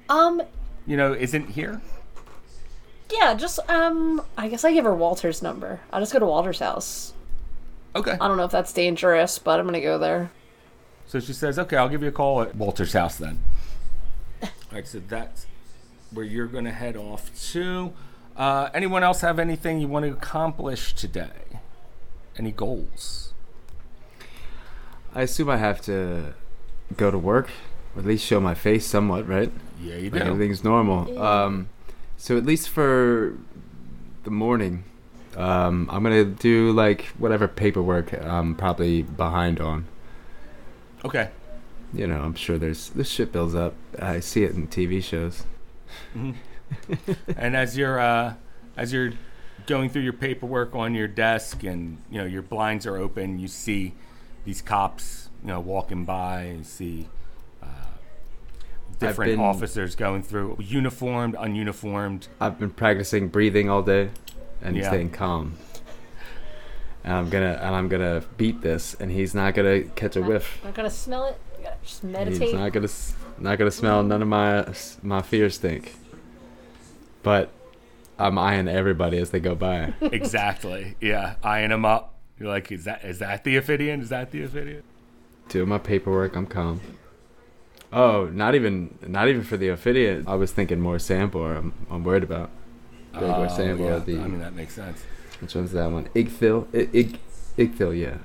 [0.09, 0.43] Um,
[0.87, 1.81] you know isn't here?"
[3.11, 5.81] yeah, just um, I guess I give her Walter's number.
[5.93, 7.12] I'll just go to Walter's house.
[7.95, 8.16] Okay.
[8.20, 10.31] I don't know if that's dangerous, but I'm gonna go there.
[11.07, 13.41] So she says, "Okay, I'll give you a call at Walter's house then."
[14.43, 15.47] All right, so that's
[16.12, 17.93] where you're going to head off to.
[18.37, 21.61] Uh, anyone else have anything you want to accomplish today?
[22.39, 23.35] Any goals?
[25.14, 26.35] I assume I have to
[26.97, 27.51] go to work,
[27.95, 29.53] or at least show my face somewhat, right?
[29.80, 30.28] Yeah, you Like do.
[30.30, 31.18] everything's normal.
[31.22, 31.68] Um,
[32.16, 33.37] so at least for
[34.24, 34.85] the morning,
[35.37, 39.87] um, I'm gonna do like whatever paperwork I'm probably behind on.
[41.05, 41.30] Okay.
[41.93, 43.74] You know, I'm sure there's this shit builds up.
[43.99, 45.45] I see it in TV shows.
[46.14, 48.35] and as you're uh,
[48.78, 49.12] as you're
[49.67, 53.49] going through your paperwork on your desk, and you know your blinds are open, you
[53.49, 53.95] see
[54.45, 56.55] these cops, you know, walking by.
[56.59, 57.09] You see
[57.63, 57.67] uh,
[58.99, 62.29] different been- officers going through, uniformed, ununiformed.
[62.41, 64.11] I've been practicing breathing all day
[64.61, 64.89] and Yeah.
[64.89, 65.55] staying calm.
[67.05, 70.61] And I'm gonna and I'm gonna beat this, and he's not gonna catch a whiff.
[70.63, 71.41] Not gonna smell it.
[71.59, 72.55] You gotta just He's meditate.
[72.55, 72.89] not gonna
[73.39, 74.67] not gonna smell none of my
[75.03, 75.97] my fears stink.
[77.25, 77.51] But
[78.23, 79.93] I'm eyeing everybody as they go by.
[80.01, 80.97] exactly.
[81.01, 82.14] Yeah, eyeing them up.
[82.39, 84.01] You're like, is that is that the Ophidian?
[84.01, 84.83] Is that the Ophidian?
[85.49, 86.81] Doing my paperwork, I'm calm.
[87.93, 90.25] Oh, not even not even for the Ophidian.
[90.27, 91.57] I was thinking more Sambor.
[91.59, 92.51] I'm, I'm worried about.
[93.14, 93.81] Sambor.
[93.81, 93.99] Oh, yeah.
[93.99, 95.03] The, I mean, that makes sense.
[95.41, 96.09] which one's that one?
[96.14, 96.66] Igthil.
[96.75, 97.18] I- Ig,
[97.59, 98.16] Igthil, yeah.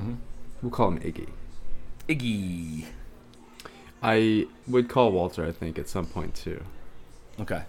[0.00, 0.16] Mhm.
[0.62, 1.28] We'll call him Iggy.
[2.08, 2.86] Iggy.
[4.02, 5.44] I would call Walter.
[5.46, 6.62] I think at some point too.
[7.40, 7.62] Okay.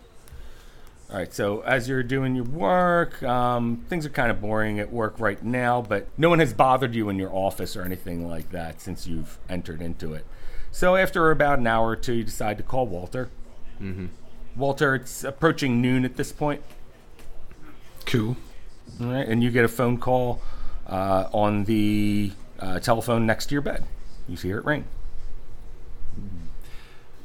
[1.12, 1.34] All right.
[1.34, 5.44] So as you're doing your work, um, things are kind of boring at work right
[5.44, 9.08] now, but no one has bothered you in your office or anything like that since
[9.08, 10.26] you've entered into it.
[10.72, 13.30] So after about an hour or two, you decide to call Walter.
[13.82, 14.08] Mm-hmm.
[14.56, 16.62] Walter, it's approaching noon at this point.
[18.06, 18.38] Cool.
[19.02, 20.42] All right, and you get a phone call
[20.86, 23.86] uh, on the uh, telephone next to your bed.
[24.28, 24.86] You hear it ring.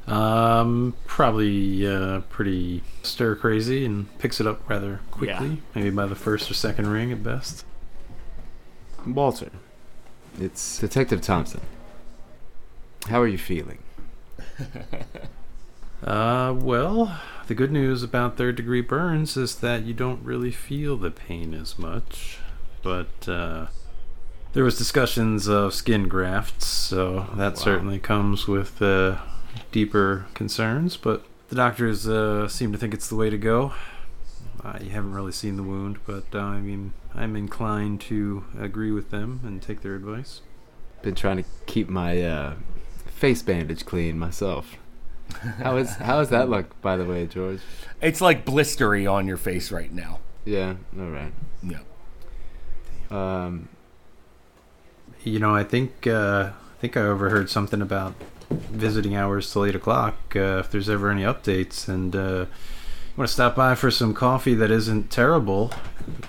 [0.07, 5.49] Um, probably uh, pretty stir crazy and picks it up rather quickly.
[5.49, 5.55] Yeah.
[5.73, 7.65] Maybe by the first or second ring at best.
[9.05, 9.51] Walter,
[10.39, 11.61] it's Detective Thompson.
[13.07, 13.79] How are you feeling?
[16.03, 20.97] Uh, well, the good news about third degree burns is that you don't really feel
[20.97, 22.37] the pain as much.
[22.83, 23.67] But uh,
[24.53, 29.17] there was discussions of skin grafts, so that certainly comes with uh,
[29.71, 30.97] deeper concerns.
[30.97, 33.73] But the doctors uh, seem to think it's the way to go.
[34.63, 38.91] Uh, you haven't really seen the wound, but uh, I mean, I'm inclined to agree
[38.91, 40.41] with them and take their advice.
[41.03, 42.53] Been trying to keep my uh,
[43.05, 44.75] face bandage clean myself.
[45.59, 47.59] How is how does that look, by the way, George?
[48.01, 50.19] It's like blistery on your face right now.
[50.45, 50.75] Yeah.
[50.97, 51.33] All right.
[51.63, 51.79] Yeah.
[53.11, 53.69] Um,
[55.23, 58.13] You know, I think uh, I think I overheard something about
[58.49, 60.15] visiting hours till eight o'clock.
[60.35, 62.45] Uh, if there's ever any updates, and uh,
[63.17, 65.71] want to stop by for some coffee that isn't terrible,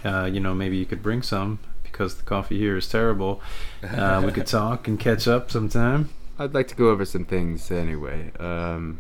[0.04, 3.40] uh, you know, maybe you could bring some because the coffee here is terrible.
[3.82, 6.10] Uh, we could talk and catch up sometime.
[6.38, 8.30] I'd like to go over some things anyway.
[8.38, 8.98] Um,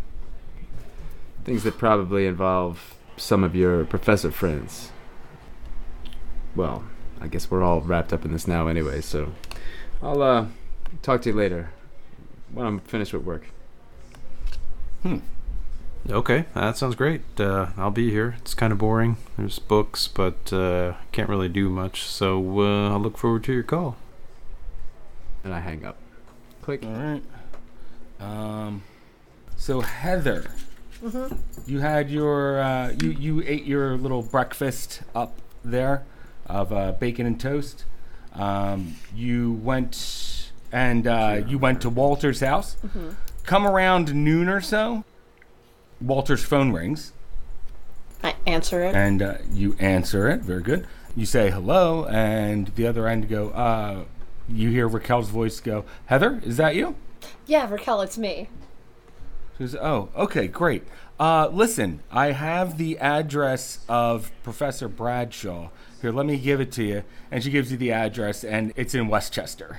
[1.44, 4.90] things that probably involve some of your professor friends.
[6.54, 6.84] Well,
[7.20, 9.32] I guess we're all wrapped up in this now anyway, so
[10.02, 10.46] I'll uh,
[11.02, 11.70] talk to you later
[12.52, 13.46] when I'm finished with work.
[15.02, 15.18] Hmm.
[16.08, 17.22] Okay, that sounds great.
[17.38, 18.36] Uh, I'll be here.
[18.38, 19.16] It's kind of boring.
[19.36, 22.04] There's books, but uh, can't really do much.
[22.04, 23.96] So uh, I'll look forward to your call.
[25.42, 25.96] And I hang up.
[26.62, 26.84] Click.
[26.84, 27.22] All right.
[28.20, 28.84] Um,
[29.56, 30.50] so Heather,
[31.66, 36.04] you had your uh, you you ate your little breakfast up there
[36.46, 37.84] of uh, bacon and toast.
[38.32, 39.94] Um, you went
[40.76, 42.76] and uh, you went to Walter's house.
[43.44, 45.04] Come around noon or so.
[46.02, 47.12] Walter's phone rings
[48.22, 48.94] I answer it.
[48.94, 50.42] and uh, you answer it.
[50.42, 50.86] Very good.
[51.16, 53.48] You say hello, and the other end go.
[53.48, 54.04] Uh,
[54.46, 56.94] you hear Raquel's voice go, "Heather, is that you?"
[57.46, 58.50] Yeah, Raquel, it's me.
[59.56, 60.84] She goes, "Oh, okay, great.
[61.18, 65.70] Uh, listen, I have the address of Professor Bradshaw.
[66.02, 68.94] Here, let me give it to you." And she gives you the address, and it's
[68.94, 69.78] in Westchester.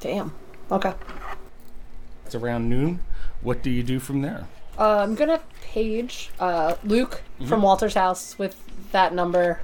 [0.00, 0.32] Damn.
[0.70, 0.94] Okay.
[2.26, 3.00] It's around noon.
[3.42, 4.46] What do you do from there?
[4.78, 8.56] Uh, I'm gonna page uh, Luke from Walter's house with
[8.92, 9.60] that number.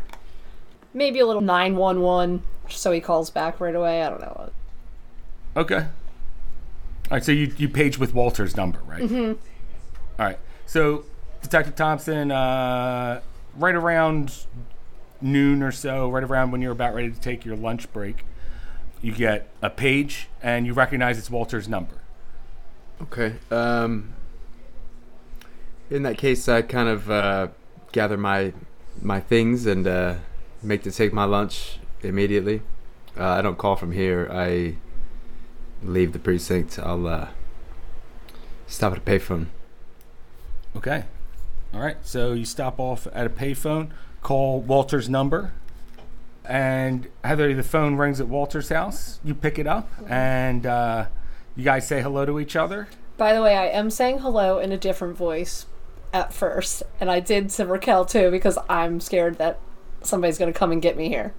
[0.92, 4.02] Maybe a little 911 so he calls back right away.
[4.02, 4.50] I don't know.
[5.56, 5.76] Okay.
[5.78, 5.86] All
[7.10, 9.02] right, so you, you page with Walter's number, right?
[9.02, 9.32] Mm-hmm.
[10.18, 10.38] All right.
[10.66, 11.04] So,
[11.42, 13.20] Detective Thompson, uh,
[13.56, 14.34] right around
[15.20, 18.24] noon or so, right around when you're about ready to take your lunch break,
[19.06, 21.94] you get a page and you recognize it's Walter's number.
[23.00, 23.36] Okay.
[23.52, 24.14] Um,
[25.88, 27.48] in that case, I kind of uh,
[27.92, 28.52] gather my
[29.00, 30.16] my things and uh,
[30.60, 32.62] make to take my lunch immediately.
[33.16, 34.28] Uh, I don't call from here.
[34.28, 34.74] I
[35.84, 36.76] leave the precinct.
[36.76, 37.28] I'll uh,
[38.66, 39.46] stop at a payphone.
[40.74, 41.04] Okay.
[41.72, 41.98] All right.
[42.02, 43.90] So you stop off at a payphone,
[44.22, 45.52] call Walter's number,
[46.48, 49.18] and Heather, the phone rings at Walter's house.
[49.24, 51.06] You pick it up, and uh,
[51.56, 52.88] you guys say hello to each other.
[53.16, 55.66] By the way, I am saying hello in a different voice
[56.12, 59.58] at first, and I did to Raquel too because I'm scared that
[60.02, 61.32] somebody's gonna come and get me here.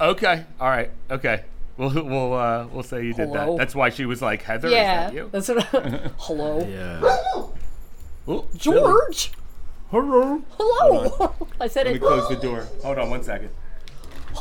[0.00, 0.44] Okay.
[0.60, 0.90] All right.
[1.10, 1.44] Okay.
[1.76, 3.52] We'll we'll uh, we'll say you did Hello?
[3.52, 3.58] that.
[3.58, 4.68] That's why she was like Heather.
[4.68, 5.58] yeah, Is that you?
[5.58, 6.12] that's what.
[6.18, 7.00] hello, Yeah.
[8.28, 9.32] Oh, George.
[9.90, 10.42] Hello.
[10.56, 11.34] Hello.
[11.60, 12.66] I said Let me close the door.
[12.84, 13.50] Hold on one second.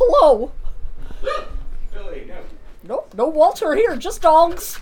[0.01, 0.51] Hello.
[1.93, 2.37] Billy, no.
[2.83, 3.97] Nope, no Walter here.
[3.97, 4.79] Just dogs.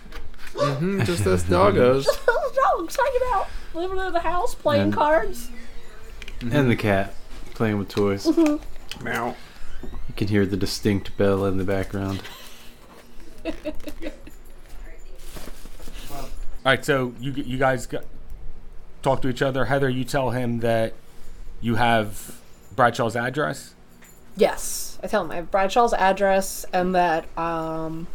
[0.53, 2.05] Mm-hmm, just us doggos.
[2.05, 5.49] dogs hanging out, living in the house, playing And- cards.
[6.39, 7.15] And the cat
[7.55, 8.27] playing with toys.
[8.27, 9.03] Mm-hmm.
[9.03, 9.35] Meow.
[9.81, 12.21] You can hear the distinct bell in the background.
[13.45, 13.51] All
[16.63, 16.85] right.
[16.85, 18.03] So you you guys got,
[19.01, 19.65] talk to each other.
[19.65, 20.93] Heather, you tell him that
[21.59, 22.39] you have
[22.75, 23.73] Bradshaw's address.
[24.37, 28.07] Yes, I tell him I have Bradshaw's address and that um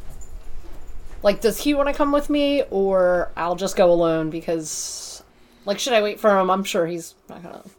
[1.22, 5.22] like does he want to come with me or I'll just go alone because
[5.66, 6.48] like should I wait for him?
[6.50, 7.70] I'm sure he's not going to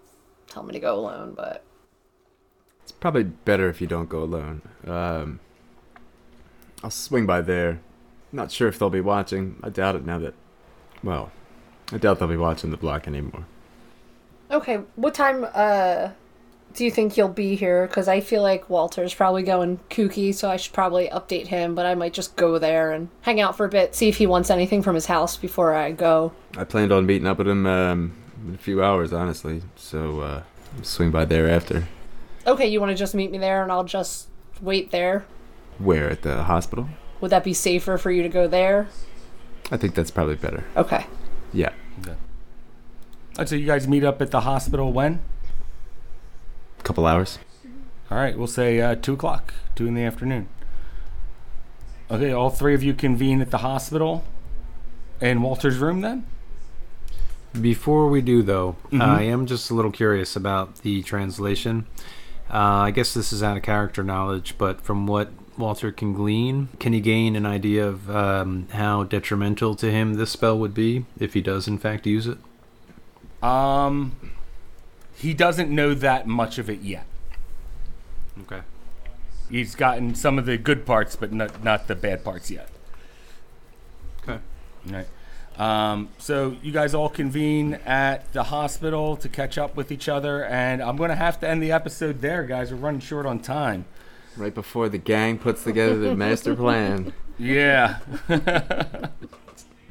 [0.48, 1.64] tell me to go alone, but
[2.84, 4.62] It's probably better if you don't go alone.
[4.86, 5.40] Um,
[6.84, 7.80] I'll swing by there.
[8.32, 9.58] Not sure if they'll be watching.
[9.64, 10.34] I doubt it now that.
[11.04, 11.32] Well,
[11.92, 13.46] I doubt they'll be watching the block anymore.
[14.52, 16.10] okay, what time uh
[16.74, 17.88] do you think you'll be here?
[17.88, 21.76] Because I feel like Walter's probably going kooky, so I should probably update him.
[21.76, 24.26] But I might just go there and hang out for a bit, see if he
[24.26, 26.34] wants anything from his house before I go.
[26.58, 28.14] I planned on meeting up with him um,
[28.48, 29.62] in a few hours, honestly.
[29.76, 30.44] So uh,
[30.82, 31.88] swing by there after.
[32.46, 34.28] Okay, you want to just meet me there, and I'll just
[34.62, 35.26] wait there.
[35.78, 36.90] Where at the hospital?
[37.22, 38.88] Would that be safer for you to go there?
[39.72, 40.64] I think that's probably better.
[40.76, 41.06] Okay.
[41.54, 41.72] Yeah.
[42.08, 42.16] All
[43.38, 43.50] right.
[43.50, 45.22] So you guys meet up at the hospital when?
[46.84, 47.40] Couple hours.
[48.12, 48.38] All right.
[48.38, 50.48] We'll say uh, two o'clock, two in the afternoon.
[52.12, 52.32] Okay.
[52.32, 54.24] All three of you convene at the hospital
[55.22, 56.26] in Walter's room then.
[57.60, 59.02] Before we do, though, Mhm.
[59.02, 61.86] I am just a little curious about the translation.
[62.52, 62.58] Uh,
[62.88, 66.94] I guess this is out of character knowledge, but from what Walter can glean, can
[66.94, 71.36] he gain an idea of um, how detrimental to him this spell would be if
[71.36, 72.38] he does, in fact, use it?
[73.44, 74.14] Um,
[75.16, 77.06] he doesn't know that much of it yet.
[78.42, 78.62] Okay.
[79.50, 82.70] He's gotten some of the good parts, but not not the bad parts yet.
[84.24, 84.40] Okay.
[84.88, 85.08] Right.
[85.58, 90.44] Um, so you guys all convene at the hospital to catch up with each other,
[90.46, 92.72] and I'm going to have to end the episode there, guys.
[92.72, 93.86] We're running short on time.
[94.36, 97.14] Right before the gang puts together the master plan.
[97.38, 98.00] Yeah.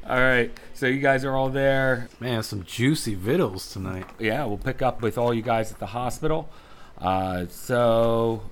[0.07, 0.51] all right.
[0.73, 2.09] So you guys are all there.
[2.19, 4.05] Man, some juicy vittles tonight.
[4.19, 6.49] Yeah, we'll pick up with all you guys at the hospital.
[6.97, 8.43] Uh, so,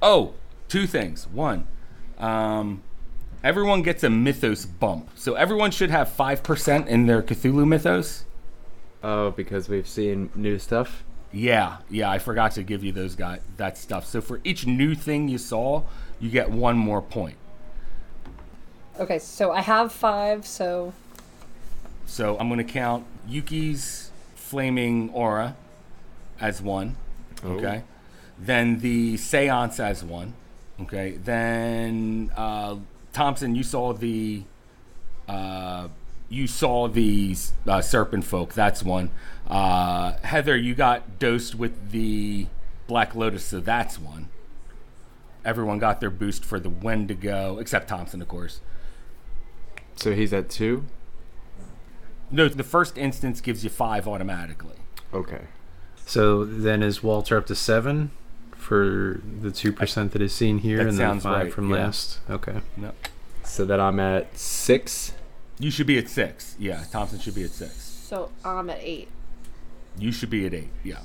[0.00, 0.34] oh,
[0.68, 1.26] two things.
[1.28, 1.66] One,
[2.18, 2.82] um,
[3.42, 5.10] everyone gets a mythos bump.
[5.14, 8.24] So everyone should have 5% in their Cthulhu mythos.
[9.02, 11.04] Oh, because we've seen new stuff.
[11.32, 14.04] Yeah, yeah, I forgot to give you those guys that stuff.
[14.04, 15.84] So for each new thing you saw,
[16.18, 17.36] you get one more point.
[19.00, 20.92] Okay, so I have five, so
[22.04, 25.56] So I'm gonna count Yuki's flaming aura
[26.38, 26.96] as one.
[27.42, 27.82] Okay.
[28.38, 30.34] Then the seance as one.
[30.82, 31.12] Okay.
[31.12, 32.76] Then uh,
[33.14, 34.42] Thompson, you saw the
[35.26, 35.88] uh,
[36.28, 37.36] you saw the
[37.66, 38.52] uh, serpent folk.
[38.52, 39.10] That's one.
[39.48, 42.48] Uh, Heather, you got dosed with the
[42.86, 44.28] black lotus, so that's one.
[45.42, 48.60] Everyone got their boost for the Wendigo, except Thompson, of course.
[50.00, 50.84] So he's at two.
[52.30, 54.76] No, the first instance gives you five automatically.
[55.12, 55.42] Okay.
[56.06, 58.10] So then is Walter up to seven
[58.56, 61.76] for the two percent that is seen here, That and then five right, from yeah.
[61.76, 62.18] last?
[62.30, 62.60] Okay.
[62.76, 62.92] No.
[63.44, 65.12] So that I'm at six.
[65.58, 66.56] You should be at six.
[66.58, 67.74] Yeah, Thompson should be at six.
[67.74, 69.08] so I'm at eight.
[69.98, 70.70] You should be at eight.
[70.82, 71.00] Yeah.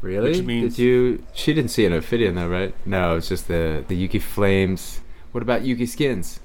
[0.00, 0.32] Really?
[0.32, 1.26] Which means- Did you?
[1.34, 2.74] She didn't see an Ophidian though, right?
[2.86, 5.00] No, it's just the the Yuki flames.
[5.32, 6.40] What about Yuki skins?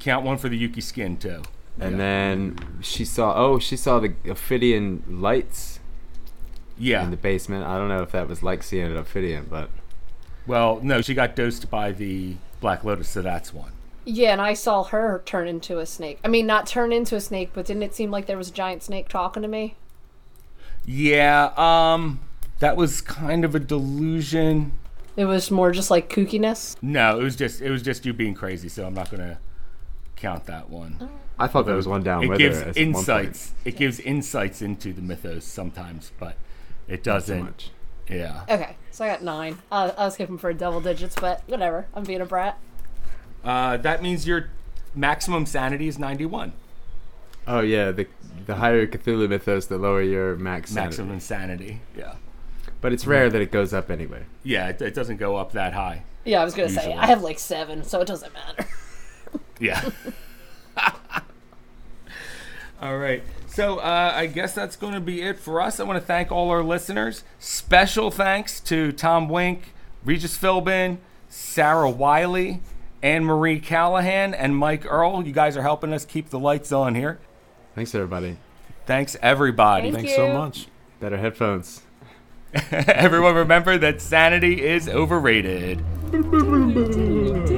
[0.00, 1.42] Count one for the Yuki skin too.
[1.78, 1.98] And Yeah.
[1.98, 3.34] then she saw.
[3.36, 5.80] Oh, she saw the Ophidian lights
[6.78, 7.02] Yeah.
[7.04, 7.64] in the basement.
[7.64, 9.68] I don't know if that was like seeing an Ophidian, but
[10.46, 13.72] well, no, she got dosed by the Black Lotus, so that's one.
[14.04, 16.20] Yeah, and I saw her turn into a snake.
[16.24, 18.52] I mean, not turn into a snake, but didn't it seem like there was a
[18.52, 19.74] giant snake talking to me?
[20.84, 21.50] Yeah.
[21.56, 22.20] Um,
[22.60, 24.72] that was kind of a delusion.
[25.16, 26.76] It was more just like kookiness.
[26.82, 28.68] No, it was just it was just you being crazy.
[28.68, 29.38] So I'm not gonna
[30.16, 31.08] count that one.
[31.38, 32.62] I thought there was one down it with gives her.
[32.62, 32.96] at one point.
[32.98, 33.52] insights.
[33.64, 36.36] It gives insights into the mythos sometimes, but
[36.88, 37.44] it doesn't.
[37.44, 37.70] much.
[38.08, 38.42] Yeah.
[38.48, 39.58] Okay, so I got nine.
[39.70, 41.86] Uh, I was hoping for double digits, but whatever.
[41.94, 42.58] I'm being a brat.
[43.44, 44.50] Uh, that means your
[44.94, 46.52] maximum sanity is 91.
[47.48, 48.06] Oh yeah, the
[48.46, 50.86] the higher Cthulhu mythos, the lower your max sanity.
[50.88, 51.80] Maximum insanity.
[51.96, 52.14] Yeah.
[52.80, 54.24] But it's rare that it goes up anyway.
[54.42, 56.02] Yeah, it, it doesn't go up that high.
[56.24, 58.66] Yeah, I was gonna say I have like seven, so it doesn't matter.
[59.58, 59.90] Yeah.
[62.80, 63.22] all right.
[63.46, 65.80] So uh, I guess that's going to be it for us.
[65.80, 67.24] I want to thank all our listeners.
[67.38, 69.72] Special thanks to Tom Wink,
[70.04, 70.98] Regis Philbin,
[71.28, 72.60] Sarah Wiley,
[73.02, 75.26] Anne Marie Callahan, and Mike Earl.
[75.26, 77.18] You guys are helping us keep the lights on here.
[77.74, 78.36] Thanks everybody.
[78.86, 79.90] Thanks, everybody.
[79.90, 80.68] Thank Thanks so much.
[81.00, 81.82] Better headphones.
[82.70, 85.84] Everyone remember that sanity is overrated.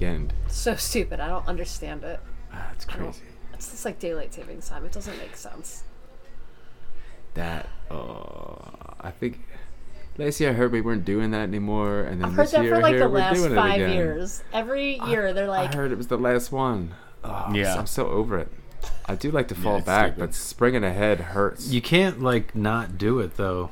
[0.00, 0.32] weekend.
[0.48, 1.20] so stupid.
[1.20, 2.20] I don't understand it.
[2.52, 3.20] Ah, it's crazy.
[3.54, 4.84] It's just like daylight savings time.
[4.84, 5.82] It doesn't make sense.
[7.34, 7.68] That.
[7.90, 8.58] Oh,
[9.00, 9.40] I think.
[10.16, 12.64] Last year I heard we weren't doing that anymore, and then I've heard this that
[12.64, 13.92] year for like here the we're last doing it five again.
[13.92, 14.42] years.
[14.52, 16.94] Every year they're like, I heard it was the last one.
[17.22, 17.76] Oh, Yeah.
[17.76, 18.48] I'm so over it.
[19.06, 20.20] I do like to fall it's back, stupid.
[20.20, 21.68] but springing ahead hurts.
[21.68, 23.70] You can't like not do it though.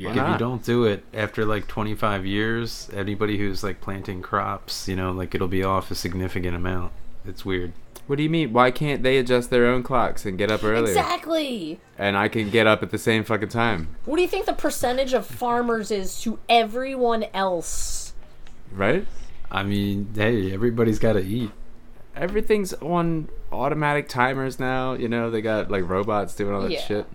[0.00, 0.10] Yeah.
[0.26, 4.96] If you don't do it after like 25 years, anybody who's like planting crops, you
[4.96, 6.92] know, like it'll be off a significant amount.
[7.26, 7.72] It's weird.
[8.06, 8.52] what do you mean?
[8.52, 10.88] Why can't they adjust their own clocks and get up earlier?
[10.88, 11.78] exactly.
[11.98, 14.52] And I can get up at the same fucking time, What do you think the
[14.54, 18.14] percentage of farmers is to everyone else?
[18.72, 19.06] right?
[19.52, 21.50] I mean, hey, everybody's got to eat.
[22.16, 24.94] Everything's on automatic timers now.
[24.94, 26.80] You know, they got like robots doing all that Yeah.
[26.80, 27.06] shit.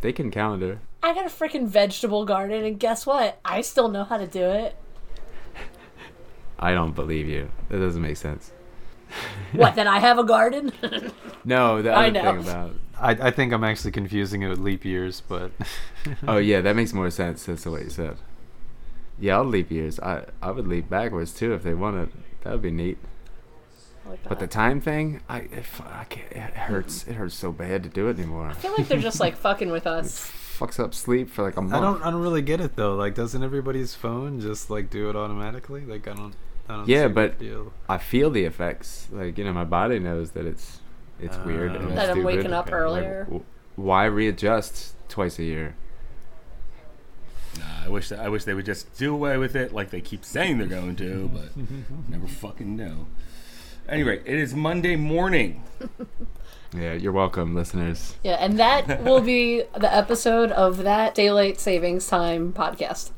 [0.00, 0.80] They can calendar.
[1.04, 3.38] I got a freaking vegetable garden, and guess what?
[3.44, 4.74] I still know how to do it.
[6.58, 7.50] I don't believe you.
[7.68, 8.52] That doesn't make sense.
[9.52, 9.74] What?
[9.74, 10.72] That I have a garden?
[11.46, 12.22] No, the I know.
[12.22, 12.70] thing about.
[12.98, 15.50] I, I think I'm actually confusing it with leap years, but
[16.26, 17.44] Oh yeah, that makes more sense.
[17.44, 18.16] That's what you said.
[19.20, 20.00] Yeah, I'll leap years.
[20.00, 22.10] I I would leap backwards too if they wanted.
[22.44, 22.96] That would be neat.
[24.08, 27.06] like But the time thing, I if I can't, it hurts.
[27.06, 28.46] It hurts so bad to do it anymore.
[28.48, 30.32] I feel like they're just like fucking with us.
[30.58, 31.74] Fucks up sleep for like a month.
[31.74, 32.02] I don't.
[32.02, 32.94] I don't really get it though.
[32.94, 35.84] Like, doesn't everybody's phone just like do it automatically?
[35.84, 36.34] Like, I don't.
[36.68, 37.72] I don't Yeah, see but- deal.
[37.88, 39.08] I feel the effects.
[39.12, 40.80] Like you know, my body knows that it's
[41.20, 41.72] it's weird.
[41.76, 42.24] And Uh, it's That I'm stupid.
[42.24, 43.24] waking up Like, earlier.
[43.24, 43.44] w-
[43.76, 45.74] why readjust twice a year?
[47.58, 50.24] Nah, I wish I wish they would just do away with it like they keep
[50.24, 51.50] saying they're going to, but
[52.08, 53.06] never fucking know.
[53.88, 55.62] Anyway, it is Monday morning.
[56.74, 58.16] Yeah, you're welcome, listeners.
[58.24, 63.10] Yeah, and that will be the episode of that daylight savings time podcast.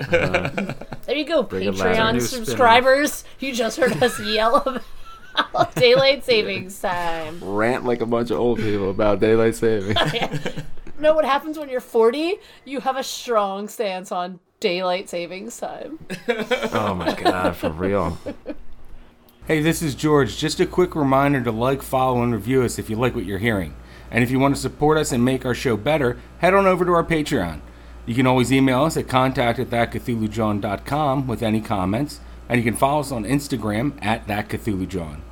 [0.00, 0.74] Uh-huh.
[1.06, 1.94] there you go, Bring it louder.
[1.94, 3.24] Patreon subscribers.
[3.40, 4.80] You just heard us yell
[5.34, 7.40] about daylight savings time.
[7.42, 9.96] Rant like a bunch of old people about daylight saving.
[10.98, 12.36] know what happens when you're 40?
[12.64, 15.98] You have a strong stance on daylight savings time.
[16.72, 18.16] oh my god, for real.
[19.48, 20.38] Hey, this is George.
[20.38, 23.40] Just a quick reminder to like, follow, and review us if you like what you're
[23.40, 23.74] hearing.
[24.08, 26.84] And if you want to support us and make our show better, head on over
[26.84, 27.60] to our Patreon.
[28.06, 32.78] You can always email us at contact at thatcthulhujawn.com with any comments, and you can
[32.78, 35.22] follow us on Instagram at thatcthulhujohn.